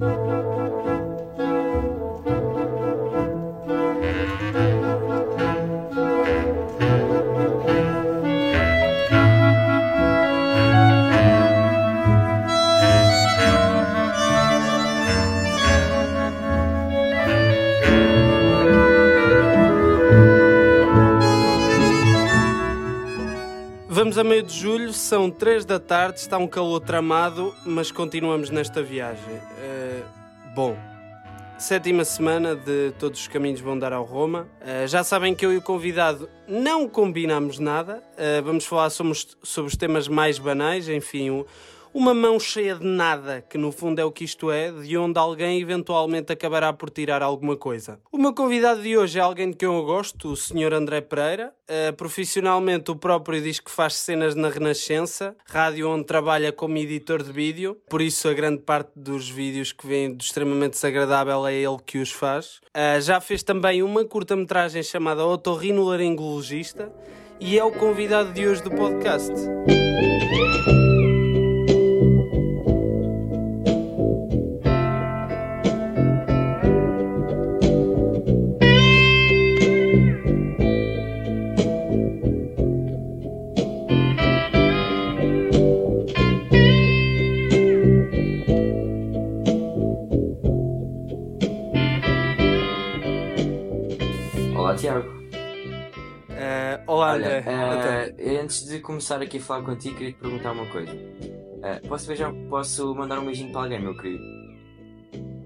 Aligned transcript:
Thank 0.00 0.58
you. 0.58 0.67
Vamos 24.08 24.16
a 24.16 24.24
meio 24.24 24.42
de 24.42 24.58
julho, 24.58 24.90
são 24.90 25.30
3 25.30 25.66
da 25.66 25.78
tarde, 25.78 26.20
está 26.20 26.38
um 26.38 26.46
calor 26.46 26.80
tramado, 26.80 27.54
mas 27.66 27.92
continuamos 27.92 28.48
nesta 28.48 28.82
viagem. 28.82 29.34
Uh, 29.34 30.02
bom, 30.54 30.74
sétima 31.58 32.06
semana 32.06 32.56
de 32.56 32.94
Todos 32.98 33.20
os 33.20 33.28
Caminhos 33.28 33.60
Vão 33.60 33.78
Dar 33.78 33.92
ao 33.92 34.04
Roma. 34.04 34.48
Uh, 34.62 34.88
já 34.88 35.04
sabem 35.04 35.34
que 35.34 35.44
eu 35.44 35.52
e 35.52 35.58
o 35.58 35.62
convidado 35.62 36.26
não 36.48 36.88
combinamos 36.88 37.58
nada, 37.58 38.02
uh, 38.14 38.42
vamos 38.42 38.64
falar 38.64 38.88
sobre, 38.88 39.12
sobre 39.42 39.70
os 39.70 39.76
temas 39.76 40.08
mais 40.08 40.38
banais, 40.38 40.88
enfim, 40.88 41.44
uma 41.92 42.14
mão 42.14 42.38
cheia 42.38 42.74
de 42.74 42.84
nada, 42.84 43.42
que 43.48 43.58
no 43.58 43.72
fundo 43.72 44.00
é 44.00 44.04
o 44.04 44.12
que 44.12 44.24
isto 44.24 44.50
é, 44.50 44.70
de 44.70 44.96
onde 44.96 45.18
alguém 45.18 45.60
eventualmente 45.60 46.32
acabará 46.32 46.72
por 46.72 46.90
tirar 46.90 47.22
alguma 47.22 47.56
coisa. 47.56 48.00
O 48.10 48.18
meu 48.18 48.34
convidado 48.34 48.82
de 48.82 48.96
hoje 48.96 49.18
é 49.18 49.22
alguém 49.22 49.50
de 49.50 49.56
quem 49.56 49.68
eu 49.68 49.84
gosto, 49.84 50.32
o 50.32 50.36
Sr. 50.36 50.72
André 50.72 51.00
Pereira. 51.00 51.52
Uh, 51.68 51.92
profissionalmente, 51.94 52.90
o 52.90 52.96
próprio 52.96 53.42
diz 53.42 53.60
que 53.60 53.70
faz 53.70 53.94
cenas 53.94 54.34
na 54.34 54.48
Renascença, 54.48 55.36
rádio 55.46 55.90
onde 55.90 56.04
trabalha 56.04 56.50
como 56.50 56.78
editor 56.78 57.22
de 57.22 57.30
vídeo, 57.30 57.76
por 57.90 58.00
isso 58.00 58.26
a 58.26 58.32
grande 58.32 58.62
parte 58.62 58.90
dos 58.96 59.28
vídeos 59.28 59.72
que 59.72 59.86
vêm 59.86 60.14
do 60.14 60.22
extremamente 60.22 60.72
desagradável 60.72 61.46
é 61.46 61.54
ele 61.54 61.76
que 61.84 61.98
os 61.98 62.10
faz. 62.10 62.60
Uh, 62.68 63.00
já 63.00 63.20
fez 63.20 63.42
também 63.42 63.82
uma 63.82 64.04
curta-metragem 64.04 64.82
chamada 64.82 65.26
Otorrinolaringologista 65.26 66.90
e 67.40 67.58
é 67.58 67.64
o 67.64 67.70
convidado 67.70 68.32
de 68.32 68.46
hoje 68.46 68.62
do 68.62 68.70
podcast. 68.70 69.32
Começar 98.88 99.20
aqui 99.20 99.36
a 99.36 99.40
falar 99.42 99.64
contigo, 99.64 99.98
queria 99.98 100.14
te 100.14 100.18
perguntar 100.18 100.52
uma 100.52 100.64
coisa. 100.64 100.90
Uh, 100.90 101.88
posso, 101.88 102.06
beijar, 102.06 102.32
posso 102.48 102.94
mandar 102.94 103.20
um 103.20 103.26
beijinho 103.26 103.52
para 103.52 103.60
alguém, 103.60 103.82
meu 103.82 103.94
querido? 103.94 104.24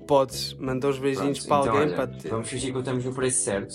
Podes, 0.07 0.55
mandar 0.55 0.91
os 0.91 0.99
beijinhos 0.99 1.45
Pronto, 1.45 1.49
para 1.49 1.61
então, 1.61 1.73
alguém 1.73 1.89
olha, 1.89 2.07
para 2.07 2.19
te... 2.19 2.29
Vamos 2.29 2.49
fingir 2.49 2.73
que 2.73 2.79
estamos 2.79 3.05
no 3.05 3.13
preço 3.13 3.43
certo. 3.43 3.75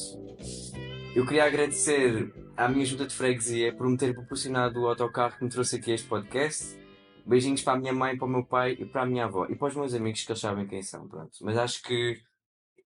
Eu 1.14 1.26
queria 1.26 1.44
agradecer 1.44 2.34
à 2.56 2.70
minha 2.70 2.84
ajuda 2.84 3.08
de 3.08 3.14
freguesia 3.14 3.76
por 3.76 3.90
me 3.90 3.98
ter 3.98 4.14
proporcionado 4.14 4.80
o 4.80 4.88
autocarro 4.88 5.38
que 5.38 5.44
me 5.44 5.50
trouxe 5.50 5.76
aqui 5.76 5.92
a 5.92 5.95
este 5.95 6.08
podcast. 6.08 6.80
Beijinhos 7.26 7.62
para 7.62 7.73
a 7.73 7.78
minha 7.78 7.94
mãe, 7.94 8.18
para 8.18 8.26
o 8.26 8.30
meu 8.30 8.45
pai 8.45 8.78
e 8.80 8.86
para 8.86 9.02
a 9.02 9.06
minha 9.06 9.26
avó. 9.26 9.48
E 9.50 9.56
para 9.58 9.68
os 9.68 9.76
meus 9.76 9.94
amigos 9.94 10.23
que 10.23 10.32
eles 10.32 10.40
sabem 10.40 10.66
quem 10.66 10.82
são, 10.82 11.10
pronto. 11.10 11.38
Mas 11.42 11.58
acho 11.58 11.84
que 11.84 12.22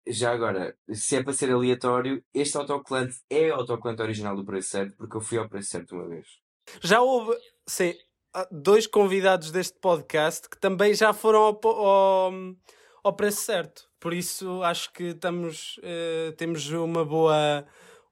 já 0.08 0.32
agora, 0.32 0.76
se 0.92 1.18
é 1.18 1.24
para 1.24 1.34
ser 1.34 1.52
aleatório, 1.52 2.24
este 2.34 2.58
autocolante 2.58 3.18
é 3.30 3.52
o 3.52 3.56
autocolante 3.58 4.02
original 4.02 4.36
do 4.36 4.44
preço 4.44 4.70
certo, 4.70 4.98
porque 4.98 5.16
eu 5.16 5.22
fui 5.22 5.38
ao 5.38 5.48
preço 5.48 5.70
certo 5.70 5.94
uma 5.94 6.08
vez. 6.08 6.41
Já 6.82 7.02
houve, 7.02 7.36
sim, 7.68 7.94
dois 8.52 8.88
convidados 8.88 9.52
deste 9.52 9.78
podcast 9.80 10.50
que 10.50 10.60
também 10.60 10.94
já 10.94 11.14
foram 11.14 11.40
ao, 11.42 11.60
ao, 11.68 12.34
ao 13.04 13.14
preço 13.14 13.42
certo. 13.42 13.90
Por 14.00 14.14
isso 14.14 14.64
acho 14.64 14.92
que 14.94 15.04
estamos, 15.06 15.78
uh, 15.80 16.32
temos 16.38 16.70
uma 16.72 17.04
boa, 17.04 17.66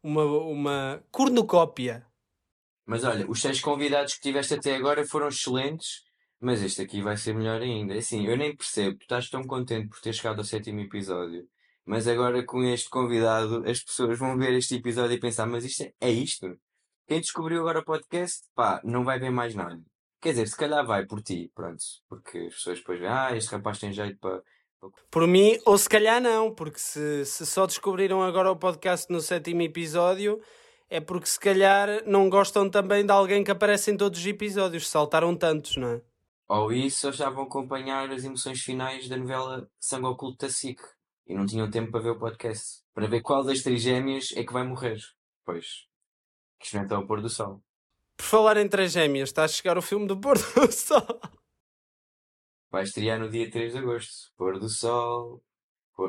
uma, 0.04 0.24
uma 0.24 1.04
cornucópia. 1.12 2.06
Mas 2.86 3.04
olha, 3.04 3.30
os 3.30 3.42
seis 3.42 3.62
convidados 3.62 4.16
que 4.16 4.22
tiveste 4.22 4.56
até 4.56 4.76
agora 4.76 5.06
foram 5.06 5.28
excelentes, 5.28 6.04
mas 6.40 6.62
este 6.62 6.82
aqui 6.82 7.02
vai 7.02 7.18
ser 7.18 7.34
melhor 7.34 7.62
ainda. 7.62 7.94
Assim, 7.94 8.26
eu 8.28 8.36
nem 8.36 8.56
percebo, 8.56 8.98
tu 8.98 9.04
estás 9.04 9.30
tão 9.30 9.44
contente 9.44 9.90
por 9.90 10.00
ter 10.02 10.14
chegado 10.14 10.40
ao 10.40 10.44
sétimo 10.44 10.80
episódio 10.80 11.48
mas 11.90 12.08
agora 12.08 12.46
com 12.46 12.64
este 12.64 12.88
convidado, 12.88 13.68
as 13.68 13.80
pessoas 13.80 14.20
vão 14.20 14.38
ver 14.38 14.54
este 14.54 14.76
episódio 14.76 15.16
e 15.16 15.20
pensar, 15.20 15.48
mas 15.48 15.66
isto 15.66 15.82
é, 15.82 15.94
é 16.00 16.12
isto? 16.12 16.56
Quem 17.10 17.20
descobriu 17.20 17.62
agora 17.62 17.80
o 17.80 17.84
podcast, 17.84 18.44
pá, 18.54 18.80
não 18.84 19.04
vai 19.04 19.18
ver 19.18 19.32
mais 19.32 19.56
nada. 19.56 19.82
Quer 20.22 20.30
dizer, 20.30 20.48
se 20.48 20.56
calhar 20.56 20.86
vai 20.86 21.08
por 21.08 21.24
ti, 21.24 21.52
pronto. 21.56 21.84
Porque 22.08 22.38
as 22.38 22.54
pessoas 22.54 22.78
depois 22.78 23.00
veem, 23.00 23.12
ah, 23.12 23.36
este 23.36 23.50
rapaz 23.50 23.80
tem 23.80 23.92
jeito 23.92 24.20
para. 24.20 24.44
Por 25.10 25.26
mim, 25.26 25.58
ou 25.66 25.76
se 25.76 25.90
calhar 25.90 26.22
não, 26.22 26.54
porque 26.54 26.78
se, 26.78 27.26
se 27.26 27.48
só 27.48 27.66
descobriram 27.66 28.22
agora 28.22 28.52
o 28.52 28.56
podcast 28.56 29.12
no 29.12 29.22
sétimo 29.22 29.64
episódio, 29.64 30.40
é 30.88 31.00
porque 31.00 31.26
se 31.26 31.40
calhar 31.40 32.04
não 32.06 32.30
gostam 32.30 32.70
também 32.70 33.04
de 33.04 33.12
alguém 33.12 33.44
que 33.44 33.50
aparece 33.50 33.90
em 33.90 33.98
todos 33.98 34.20
os 34.20 34.26
episódios, 34.28 34.88
saltaram 34.88 35.36
tantos, 35.36 35.78
não 35.78 35.88
é? 35.88 36.02
Ou 36.48 36.72
isso, 36.72 37.12
já 37.12 37.32
vão 37.32 37.46
acompanhar 37.46 38.12
as 38.12 38.24
emoções 38.24 38.62
finais 38.62 39.10
da 39.10 39.18
novela 39.18 39.68
Sangue 39.80 40.06
Oculto 40.06 40.46
da 40.46 40.54
SIC 40.54 40.80
e 41.26 41.34
não 41.34 41.48
tinham 41.48 41.72
tempo 41.72 41.92
para 41.92 42.02
ver 42.02 42.12
o 42.12 42.20
podcast. 42.20 42.84
Para 42.94 43.08
ver 43.08 43.22
qual 43.22 43.44
das 43.44 43.64
trigêmeas 43.64 44.32
é 44.36 44.44
que 44.44 44.54
vai 44.54 44.64
morrer. 44.64 45.00
Pois. 45.44 45.89
Que 46.60 46.68
enfrenta 46.68 46.98
o 47.00 47.08
pôr 47.08 47.22
do 47.22 47.30
sol. 47.30 47.62
Por 48.18 48.26
falar 48.26 48.58
em 48.58 48.68
trigêmeas, 48.68 49.30
está 49.30 49.46
a 49.46 49.48
chegar 49.48 49.78
o 49.78 49.82
filme 49.82 50.06
do 50.06 50.20
pôr 50.20 50.38
do 50.38 50.72
sol. 50.72 51.22
Vai 52.70 52.84
estrear 52.84 53.20
no 53.20 53.30
dia 53.30 53.50
3 53.50 53.74
de 53.74 53.80
agosto. 53.80 54.32
Pôr 54.38 54.60
do 54.60 54.70
sol. 54.70 55.42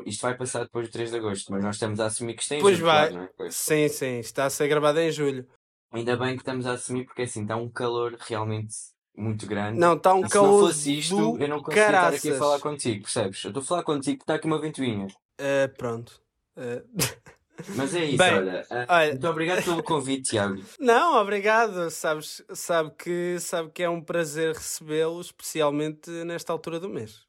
Isto 0.05 0.21
vai 0.21 0.37
passar 0.37 0.63
depois 0.63 0.87
do 0.87 0.91
3 0.91 1.11
de 1.11 1.17
agosto, 1.17 1.51
mas 1.51 1.63
nós 1.63 1.75
estamos 1.75 1.99
a 1.99 2.05
assumir 2.05 2.35
que 2.35 2.41
isto 2.41 2.53
é 2.53 2.57
em 2.57 2.61
pois 2.61 2.77
julho. 2.77 2.91
Vai. 2.91 3.09
Claro, 3.09 3.23
é? 3.25 3.29
pois. 3.35 3.55
Sim, 3.55 3.87
sim. 3.87 4.19
Está 4.19 4.45
a 4.45 4.49
ser 4.49 4.67
gravado 4.67 4.99
em 4.99 5.11
julho. 5.11 5.47
Ainda 5.91 6.15
bem 6.15 6.35
que 6.35 6.41
estamos 6.41 6.65
a 6.65 6.73
assumir 6.73 7.05
porque 7.05 7.23
assim 7.23 7.41
está 7.41 7.57
um 7.57 7.69
calor 7.69 8.15
realmente 8.19 8.73
muito 9.15 9.45
grande. 9.45 9.79
Não, 9.79 9.95
está 9.95 10.13
um 10.13 10.21
calor. 10.21 10.29
Se 10.29 10.37
não 10.37 10.67
fosse 10.67 10.99
isto, 10.99 11.37
eu 11.37 11.47
não 11.47 11.61
conseguia 11.61 11.85
estar 11.85 12.13
aqui 12.13 12.31
a 12.31 12.37
falar 12.37 12.59
contigo, 12.59 13.03
percebes? 13.03 13.43
Eu 13.43 13.49
estou 13.49 13.61
a 13.61 13.65
falar 13.65 13.83
contigo 13.83 14.17
que 14.17 14.23
está 14.23 14.35
aqui 14.35 14.47
uma 14.47 14.61
ventoinha. 14.61 15.07
Uh, 15.07 15.75
pronto. 15.77 16.21
Uh... 16.55 16.85
Mas 17.75 17.93
é 17.93 18.05
isso, 18.05 18.17
Bem, 18.17 18.33
olha, 18.33 18.61
uh, 18.69 18.85
olha, 18.87 19.11
Muito 19.11 19.27
obrigado 19.27 19.63
pelo 19.63 19.83
convite, 19.83 20.31
Tiago. 20.31 20.61
Não, 20.79 21.15
obrigado. 21.21 21.89
Sabes, 21.89 22.43
sabe, 22.53 22.91
que, 22.97 23.39
sabe 23.39 23.71
que 23.71 23.83
é 23.83 23.89
um 23.89 24.01
prazer 24.01 24.55
recebê-lo, 24.55 25.21
especialmente 25.21 26.09
nesta 26.25 26.51
altura 26.51 26.79
do 26.79 26.89
mês. 26.89 27.25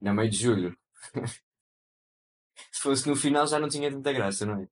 Na 0.00 0.14
meio 0.14 0.30
de 0.30 0.36
julho. 0.36 0.76
Se 2.72 2.80
fosse 2.80 3.08
no 3.08 3.16
final 3.16 3.46
já 3.46 3.58
não 3.58 3.68
tinha 3.68 3.90
tanta 3.90 4.12
graça, 4.12 4.46
não 4.46 4.62
é? 4.62 4.68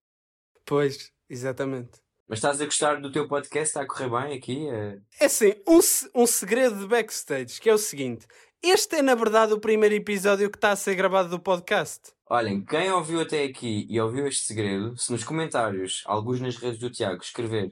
Pois, 0.65 1.13
exatamente. 1.29 2.03
Mas 2.27 2.39
estás 2.39 2.61
a 2.61 2.65
gostar 2.65 3.01
do 3.01 3.13
teu 3.13 3.29
podcast? 3.29 3.69
Está 3.69 3.83
a 3.83 3.87
correr 3.87 4.09
bem 4.09 4.39
aqui? 4.39 4.69
É, 4.69 4.99
é 5.21 5.25
assim, 5.27 5.55
um, 5.69 5.81
um 6.23 6.27
segredo 6.27 6.79
de 6.79 6.87
backstage, 6.87 7.61
que 7.61 7.69
é 7.69 7.75
o 7.75 7.79
seguinte. 7.79 8.27
Este 8.63 8.97
é, 8.97 9.03
na 9.03 9.15
verdade, 9.15 9.53
o 9.53 9.61
primeiro 9.61 9.95
episódio 9.95 10.51
que 10.51 10.57
está 10.57 10.71
a 10.71 10.77
ser 10.77 10.95
gravado 10.95 11.29
do 11.29 11.39
podcast. 11.39 12.14
Olhem, 12.27 12.65
quem 12.65 12.91
ouviu 12.91 13.21
até 13.21 13.45
aqui 13.45 13.87
e 13.89 14.01
ouviu 14.01 14.27
este 14.27 14.47
segredo, 14.47 14.97
se 14.97 15.13
nos 15.13 15.23
comentários, 15.23 16.03
alguns 16.07 16.41
nas 16.41 16.57
redes 16.57 16.79
do 16.79 16.89
Tiago, 16.89 17.23
escrever 17.23 17.71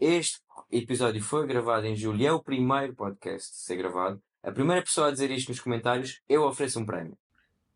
este 0.00 0.40
episódio 0.72 1.22
foi 1.22 1.46
gravado 1.46 1.86
em 1.86 1.94
julho 1.94 2.18
e 2.18 2.26
é 2.26 2.32
o 2.32 2.42
primeiro 2.42 2.94
podcast 2.94 3.50
a 3.50 3.66
ser 3.66 3.76
gravado, 3.76 4.22
a 4.42 4.50
primeira 4.50 4.80
pessoa 4.80 5.08
a 5.08 5.10
dizer 5.10 5.30
isto 5.30 5.50
nos 5.50 5.60
comentários, 5.60 6.22
eu 6.26 6.44
ofereço 6.44 6.80
um 6.80 6.86
prémio. 6.86 7.16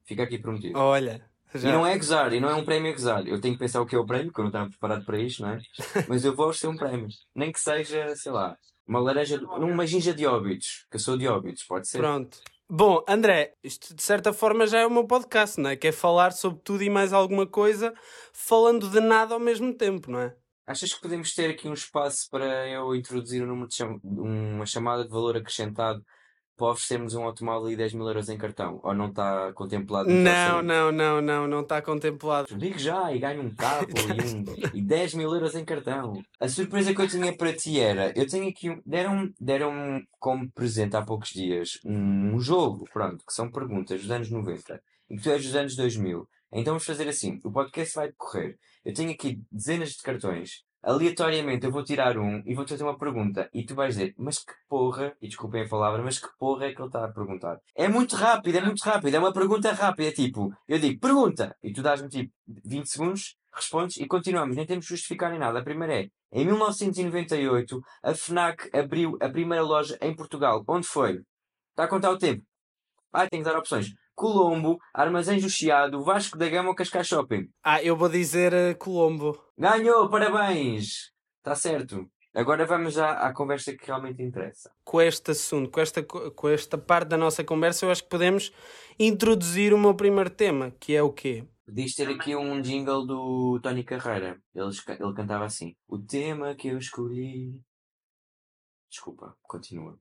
Fica 0.07 0.23
aqui 0.23 0.39
prometido. 0.39 0.79
Olha, 0.79 1.23
já... 1.55 1.69
E 1.69 1.73
não 1.73 1.87
é 1.87 1.95
gozar, 1.95 2.33
e 2.33 2.41
não 2.41 2.49
é 2.49 2.55
um 2.55 2.65
prémio 2.65 2.91
a 2.91 2.95
gozar. 2.95 3.29
Eu 3.29 3.39
tenho 3.39 3.55
que 3.55 3.61
pensar 3.61 3.83
o 3.83 3.87
que 3.87 3.95
é 3.95 3.99
o 3.99 4.07
prémio, 4.07 4.29
porque 4.29 4.41
eu 4.41 4.45
não 4.45 4.49
estava 4.49 4.71
preparado 4.71 5.05
para 5.05 5.19
isto, 5.19 5.43
não 5.43 5.51
é? 5.51 5.61
Mas 6.09 6.25
eu 6.25 6.35
vou 6.35 6.47
oferecer 6.47 6.69
um 6.69 6.77
prémio. 6.77 7.09
Nem 7.35 7.53
que 7.53 7.61
seja, 7.61 8.17
sei 8.17 8.33
lá, 8.33 8.57
uma 8.87 8.99
laranja, 8.99 9.39
uma 9.59 9.87
ginja 9.87 10.15
de 10.15 10.25
óbitos, 10.25 10.87
que 10.91 10.97
eu 10.97 11.01
sou 11.01 11.19
de 11.19 11.29
óbitos, 11.29 11.65
pode 11.65 11.87
ser. 11.87 11.99
Pronto. 11.99 12.39
Bom, 12.69 13.05
André, 13.07 13.55
isto 13.63 13.95
de 13.95 14.03
certa 14.03 14.33
forma 14.33 14.67
já 14.67 14.81
é 14.81 14.87
o 14.87 14.91
meu 14.91 15.07
podcast, 15.07 15.61
não 15.61 15.71
é? 15.71 15.77
Que 15.77 15.89
é 15.89 15.93
falar 15.93 16.33
sobre 16.33 16.61
tudo 16.63 16.83
e 16.83 16.89
mais 16.89 17.13
alguma 17.13 17.47
coisa, 17.47 17.93
falando 18.33 18.89
de 18.89 19.01
nada 19.01 19.35
ao 19.35 19.41
mesmo 19.41 19.75
tempo, 19.75 20.11
não 20.11 20.21
é? 20.21 20.35
Achas 20.67 20.95
que 20.95 21.01
podemos 21.03 21.35
ter 21.35 21.51
aqui 21.51 21.69
um 21.69 21.75
espaço 21.75 22.29
para 22.31 22.67
eu 22.69 22.95
introduzir 22.97 23.43
um 23.43 23.47
número 23.47 23.69
de 23.69 23.75
cham 23.75 24.01
uma 24.03 24.65
chamada 24.65 25.05
de 25.05 25.11
valor 25.11 25.37
acrescentado 25.37 26.03
para 26.57 26.69
oferecermos 26.69 27.15
um 27.15 27.25
automóvel 27.25 27.71
e 27.71 27.77
10 27.77 27.95
mil 27.95 28.07
euros 28.07 28.29
em 28.29 28.39
cartão? 28.39 28.81
Ou 28.83 28.95
não 28.95 29.09
está 29.09 29.53
contemplado? 29.53 30.09
Não, 30.09 30.63
não, 30.63 30.93
não, 30.93 31.21
não, 31.21 31.49
não 31.49 31.61
está 31.61 31.83
contemplado. 31.83 32.55
Ligue 32.57 32.79
já 32.79 33.13
e 33.13 33.19
ganho 33.19 33.43
um 33.43 33.55
carro 33.55 33.87
e, 33.89 34.35
um, 34.35 34.77
e 34.79 34.83
10 34.83 35.15
mil 35.15 35.33
euros 35.33 35.55
em 35.55 35.65
cartão. 35.65 36.23
A 36.41 36.49
surpresa 36.49 36.95
que 36.95 37.01
eu 37.01 37.09
tinha 37.09 37.37
para 37.37 37.53
ti 37.53 37.81
era, 37.81 38.13
eu 38.17 38.27
tenho 38.27 38.49
aqui 38.49 38.71
um, 38.71 38.81
deram, 38.85 39.33
deram 39.41 40.03
como 40.19 40.51
presente 40.53 40.97
há 40.97 41.03
poucos 41.03 41.31
dias 41.31 41.79
um, 41.85 42.35
um 42.35 42.41
jogo, 42.41 42.85
pronto, 42.93 43.25
que 43.27 43.33
são 43.33 43.51
perguntas 43.51 44.01
dos 44.01 44.11
anos 44.11 44.31
90 44.31 44.81
e 45.11 45.17
que 45.17 45.23
tu 45.23 45.31
és 45.31 45.45
dos 45.45 45.55
anos 45.55 45.77
2000. 45.77 46.29
Então 46.53 46.75
vamos 46.75 46.85
fazer 46.85 47.09
assim, 47.09 47.41
o 47.45 47.51
podcast 47.51 47.95
vai 47.95 48.09
decorrer. 48.09 48.57
Eu 48.85 48.95
tenho 48.95 49.11
aqui 49.11 49.41
dezenas 49.51 49.91
de 49.91 50.03
cartões 50.03 50.63
aleatoriamente 50.85 51.65
eu 51.65 51.73
vou 51.73 51.83
tirar 51.83 52.19
um 52.19 52.43
e 52.47 52.55
vou-te 52.55 52.71
fazer 52.71 52.85
uma 52.85 52.99
pergunta 52.99 53.49
e 53.53 53.65
tu 53.65 53.75
vais 53.75 53.95
dizer, 53.95 54.15
mas 54.19 54.39
que 54.39 54.53
porra, 54.69 55.17
e 55.21 55.27
desculpem 55.29 55.63
a 55.63 55.69
palavra, 55.69 56.03
mas 56.03 56.19
que 56.19 56.29
porra 56.39 56.67
é 56.67 56.73
que 56.73 56.81
ele 56.81 56.89
está 56.89 57.05
a 57.05 57.13
perguntar? 57.13 57.59
É 57.75 57.89
muito 57.89 58.15
rápido, 58.17 58.59
é 58.59 58.61
muito 58.61 58.83
rápido, 58.83 59.15
é 59.15 59.19
uma 59.19 59.33
pergunta 59.33 59.73
rápida, 59.73 60.09
é 60.09 60.13
tipo, 60.13 60.53
eu 60.69 60.79
digo, 60.79 61.01
pergunta, 61.01 61.57
e 61.63 61.73
tu 61.73 61.83
dás-me 61.83 62.09
tipo 62.09 62.33
20 62.47 62.87
segundos, 62.87 63.37
respondes 63.53 63.97
e 63.97 64.07
continuamos, 64.07 64.57
nem 64.57 64.67
temos 64.67 64.85
de 64.85 64.91
justificar 64.91 65.31
nem 65.31 65.39
nada. 65.39 65.59
A 65.59 65.65
primeira 65.65 66.01
é, 66.01 66.09
em 66.33 66.45
1998, 66.45 67.81
a 68.03 68.15
FNAC 68.15 68.69
abriu 68.77 69.17
a 69.21 69.29
primeira 69.29 69.63
loja 69.63 69.97
em 70.01 70.15
Portugal. 70.15 70.65
Onde 70.67 70.87
foi? 70.87 71.23
Está 71.71 71.85
a 71.85 71.89
contar 71.89 72.11
o 72.11 72.19
tempo. 72.19 72.43
Ah, 73.13 73.29
tenho 73.29 73.45
que 73.45 73.49
dar 73.49 73.57
opções. 73.57 73.95
Colombo, 74.15 74.79
Armazéns 74.93 75.43
do 75.43 75.51
Chiado, 75.51 76.03
Vasco 76.03 76.39
da 76.39 76.49
Gama 76.49 76.69
ou 76.69 76.75
Cascais 76.75 77.07
Shopping? 77.07 77.49
Ah, 77.63 77.83
eu 77.83 77.97
vou 77.97 78.09
dizer 78.09 78.53
uh, 78.53 78.79
Colombo. 78.79 79.39
Ganhou, 79.59 80.09
parabéns! 80.09 81.13
Está 81.39 81.55
certo. 81.55 82.09
Agora 82.33 82.67
vamos 82.67 82.95
já 82.95 83.13
à 83.13 83.33
conversa 83.33 83.77
que 83.77 83.87
realmente 83.87 84.23
interessa. 84.23 84.71
Com 84.85 85.01
este 85.01 85.31
assunto, 85.31 85.71
com 85.71 85.81
esta, 85.81 86.03
com 86.03 86.49
esta 86.49 86.79
parte 86.79 87.09
da 87.09 87.17
nossa 87.17 87.45
conversa, 87.45 87.87
eu 87.87 87.91
acho 87.91 88.03
que 88.03 88.09
podemos 88.09 88.53
introduzir 88.99 89.73
o 89.73 89.79
meu 89.79 89.95
primeiro 89.95 90.31
tema, 90.31 90.73
que 90.81 90.95
é 90.95 91.03
o 91.03 91.13
quê? 91.13 91.47
Podias 91.65 91.95
ter 91.95 92.09
aqui 92.09 92.35
um 92.35 92.61
jingle 92.61 93.07
do 93.07 93.61
Tony 93.63 93.85
Carreira. 93.85 94.41
Ele, 94.55 94.67
ele 94.67 95.15
cantava 95.15 95.45
assim. 95.45 95.75
O 95.89 95.99
tema 95.99 96.55
que 96.55 96.69
eu 96.69 96.79
escolhi. 96.79 97.61
Desculpa, 98.91 99.37
continua 99.43 99.99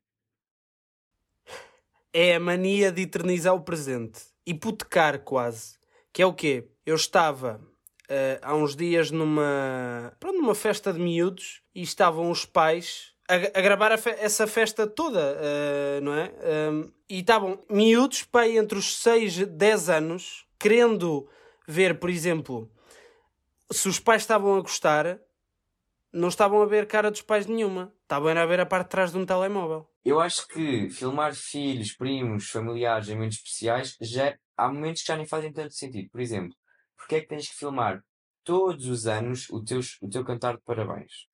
é 2.14 2.36
a 2.36 2.40
mania 2.40 2.92
de 2.92 3.02
eternizar 3.02 3.56
o 3.56 3.62
presente. 3.62 4.22
Hipotecar 4.46 5.20
quase. 5.20 5.80
Que 6.12 6.22
é 6.22 6.26
o 6.26 6.34
quê? 6.34 6.68
Eu 6.86 6.96
estava 6.96 7.60
uh, 8.04 8.40
há 8.42 8.56
uns 8.56 8.76
dias 8.76 9.10
numa, 9.10 10.16
pronto, 10.20 10.38
numa 10.38 10.56
festa 10.56 10.94
de 10.94 11.00
miúdos 11.00 11.62
e 11.74 11.82
estavam 11.82 12.30
os 12.30 12.46
pais 12.46 13.14
a, 13.28 13.60
a 13.60 13.62
gravar 13.62 13.92
a 13.92 13.98
fe 13.98 14.12
essa 14.20 14.46
festa 14.46 14.86
toda, 14.86 15.20
uh, 15.20 16.02
não 16.02 16.14
é? 16.14 16.32
Um, 16.72 16.92
e 17.10 17.20
estavam 17.20 17.64
miúdos, 17.70 18.24
pai, 18.24 18.58
entre 18.58 18.78
os 18.78 18.98
6 19.02 19.40
e 19.40 19.46
10 19.46 19.90
anos, 19.90 20.46
querendo 20.60 21.28
ver, 21.68 22.00
por 22.00 22.10
exemplo, 22.10 22.70
se 23.72 23.88
os 23.88 24.00
pais 24.00 24.24
estavam 24.24 24.56
a 24.56 24.62
gostar, 24.62 25.20
não 26.14 26.28
estavam 26.28 26.62
a 26.62 26.66
ver 26.66 26.88
cara 26.88 27.10
dos 27.10 27.22
pais 27.22 27.48
nenhuma. 27.48 27.92
Estavam 28.04 28.30
a 28.30 28.46
ver 28.46 28.60
a 28.60 28.66
parte 28.66 28.86
de 28.86 28.92
trás 28.92 29.12
de 29.12 29.18
um 29.18 29.26
telemóvel. 29.26 29.90
Eu 30.06 30.20
acho 30.20 30.48
que 30.48 30.90
filmar 30.90 31.34
filhos, 31.34 31.94
primos, 31.94 32.50
familiares 32.50 33.10
em 33.10 33.16
momentos 33.16 33.38
especiais, 33.38 33.98
já, 34.00 34.38
há 34.56 34.72
momentos 34.72 35.02
que 35.02 35.08
já 35.08 35.18
nem 35.18 35.26
fazem 35.26 35.52
tanto 35.52 35.74
sentido. 35.74 36.10
Por 36.12 36.22
exemplo, 36.22 36.56
porque 36.96 37.16
é 37.16 37.22
que 37.22 37.28
tens 37.28 37.50
que 37.50 37.56
filmar 37.56 38.04
todos 38.44 38.88
os 38.88 39.08
anos 39.08 39.50
o 39.50 39.64
teu, 39.64 39.80
o 40.02 40.10
teu 40.10 40.24
cantar 40.24 40.56
de 40.56 40.62
parabéns? 40.64 41.28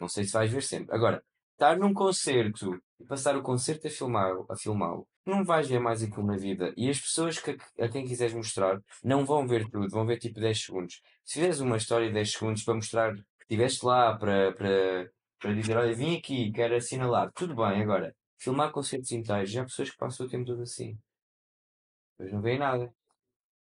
Não 0.00 0.08
sei 0.08 0.24
se 0.24 0.32
vais 0.32 0.50
ver 0.50 0.62
sempre. 0.62 0.94
Agora, 0.94 1.22
estar 1.52 1.76
num 1.76 1.92
concerto 1.92 2.80
e 2.98 3.04
passar 3.04 3.36
o 3.36 3.42
concerto 3.42 3.86
a 3.86 3.90
filmá-lo, 3.90 4.46
a 4.48 4.56
filmá-lo, 4.56 5.06
não 5.24 5.44
vais 5.44 5.68
ver 5.68 5.78
mais 5.78 6.02
aquilo 6.02 6.26
na 6.26 6.36
vida. 6.36 6.72
E 6.76 6.88
as 6.88 7.00
pessoas 7.00 7.38
que, 7.38 7.56
a 7.78 7.88
quem 7.88 8.04
quiseres 8.04 8.34
mostrar 8.34 8.80
não 9.04 9.24
vão 9.24 9.46
ver 9.46 9.68
tudo, 9.68 9.88
vão 9.88 10.06
ver 10.06 10.18
tipo 10.18 10.40
10 10.40 10.64
segundos. 10.64 11.00
Se 11.24 11.34
fizeres 11.34 11.60
uma 11.60 11.76
história 11.76 12.08
de 12.08 12.14
10 12.14 12.32
segundos 12.32 12.64
para 12.64 12.74
mostrar 12.74 13.14
estiveste 13.52 13.84
lá 13.84 14.16
para, 14.16 14.52
para, 14.52 15.10
para 15.38 15.54
dizer, 15.54 15.76
olha, 15.76 15.94
vim 15.94 16.16
aqui, 16.16 16.50
quero 16.52 16.74
assinalar, 16.74 17.30
tudo 17.34 17.54
bem, 17.54 17.82
agora, 17.82 18.14
filmar 18.38 18.72
concertos 18.72 19.12
inteiros, 19.12 19.50
já 19.50 19.62
há 19.62 19.64
pessoas 19.64 19.90
que 19.90 19.98
passam 19.98 20.26
o 20.26 20.28
tempo 20.28 20.46
todo 20.46 20.62
assim. 20.62 20.98
Depois 22.16 22.32
não 22.32 22.40
veem 22.40 22.58
nada. 22.58 22.92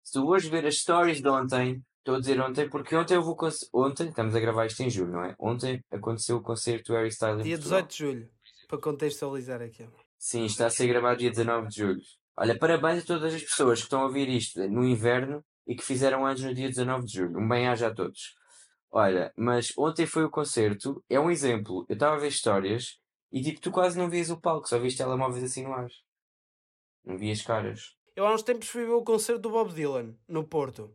Se 0.03 0.13
tu 0.13 0.29
hoje 0.29 0.51
ver 0.51 0.67
as 0.67 0.77
stories 0.77 1.23
de 1.23 1.29
ontem, 1.29 1.83
estou 1.99 2.17
a 2.17 2.21
dizer 2.21 2.41
ontem, 2.41 2.69
porque 2.69 2.95
ontem 2.95 3.15
eu 3.15 3.23
vou 3.23 3.37
ontem, 3.73 4.09
estamos 4.09 4.35
a 4.35 4.41
gravar 4.41 4.67
isto 4.67 4.83
em 4.83 4.91
julho, 4.91 5.13
não 5.13 5.25
é? 5.25 5.35
Ontem 5.39 5.83
aconteceu 5.91 6.37
o 6.37 6.43
concerto 6.43 6.93
do 6.93 6.97
Harry 6.97 7.09
Styles 7.09 7.45
Dia 7.45 7.57
18 7.57 7.89
de 7.89 7.97
julho, 7.97 8.31
para 8.69 8.79
contextualizar 8.79 9.63
aqui. 9.63 9.89
Sim, 10.19 10.45
está 10.45 10.67
a 10.67 10.71
ser 10.71 10.87
gravado 10.87 11.19
dia 11.19 11.31
19 11.31 11.69
de 11.69 11.77
julho. 11.77 12.01
Olha, 12.37 12.59
parabéns 12.59 13.03
a 13.03 13.07
todas 13.07 13.35
as 13.35 13.43
pessoas 13.43 13.81
que 13.81 13.85
estão 13.85 14.03
a 14.03 14.05
ouvir 14.05 14.29
isto 14.29 14.61
no 14.69 14.85
inverno 14.85 15.43
e 15.67 15.75
que 15.75 15.83
fizeram 15.83 16.27
anos 16.27 16.43
no 16.43 16.55
dia 16.55 16.69
19 16.69 17.07
de 17.07 17.13
julho. 17.13 17.39
Um 17.39 17.49
bem-aja 17.49 17.89
a 17.89 17.95
todos. 17.95 18.35
Olha, 18.95 19.33
mas 19.35 19.73
ontem 19.79 20.05
foi 20.05 20.23
o 20.23 20.31
concerto, 20.31 21.03
é 21.09 21.19
um 21.19 21.31
exemplo. 21.31 21.87
Eu 21.89 21.95
estava 21.95 22.17
a 22.17 22.19
ver 22.19 22.29
histórias 22.29 23.01
e 23.33 23.43
tipo, 23.43 23.59
tu 23.59 23.71
quase 23.71 23.99
não 23.99 24.11
vias 24.11 24.29
o 24.29 24.39
palco, 24.39 24.69
só 24.69 24.79
vias 24.79 24.95
telemóveis 24.95 25.43
assim 25.43 25.65
no 25.65 25.73
ar. 25.73 25.89
Não 27.03 27.17
vias 27.17 27.41
caras. 27.41 27.97
Eu 28.15 28.27
há 28.27 28.35
uns 28.35 28.43
tempos 28.43 28.69
fui 28.69 28.85
ver 28.85 28.93
o 28.93 29.03
concerto 29.03 29.41
do 29.41 29.51
Bob 29.51 29.73
Dylan, 29.73 30.15
no 30.29 30.45
Porto. 30.45 30.95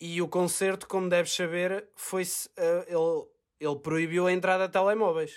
E 0.00 0.22
o 0.22 0.28
concerto, 0.28 0.86
como 0.86 1.08
deves 1.08 1.32
saber, 1.32 1.88
foi 1.96 2.22
uh, 2.22 2.84
ele, 2.86 3.28
ele 3.58 3.80
proibiu 3.80 4.28
a 4.28 4.32
entrada 4.32 4.68
de 4.68 4.72
telemóveis. 4.72 5.34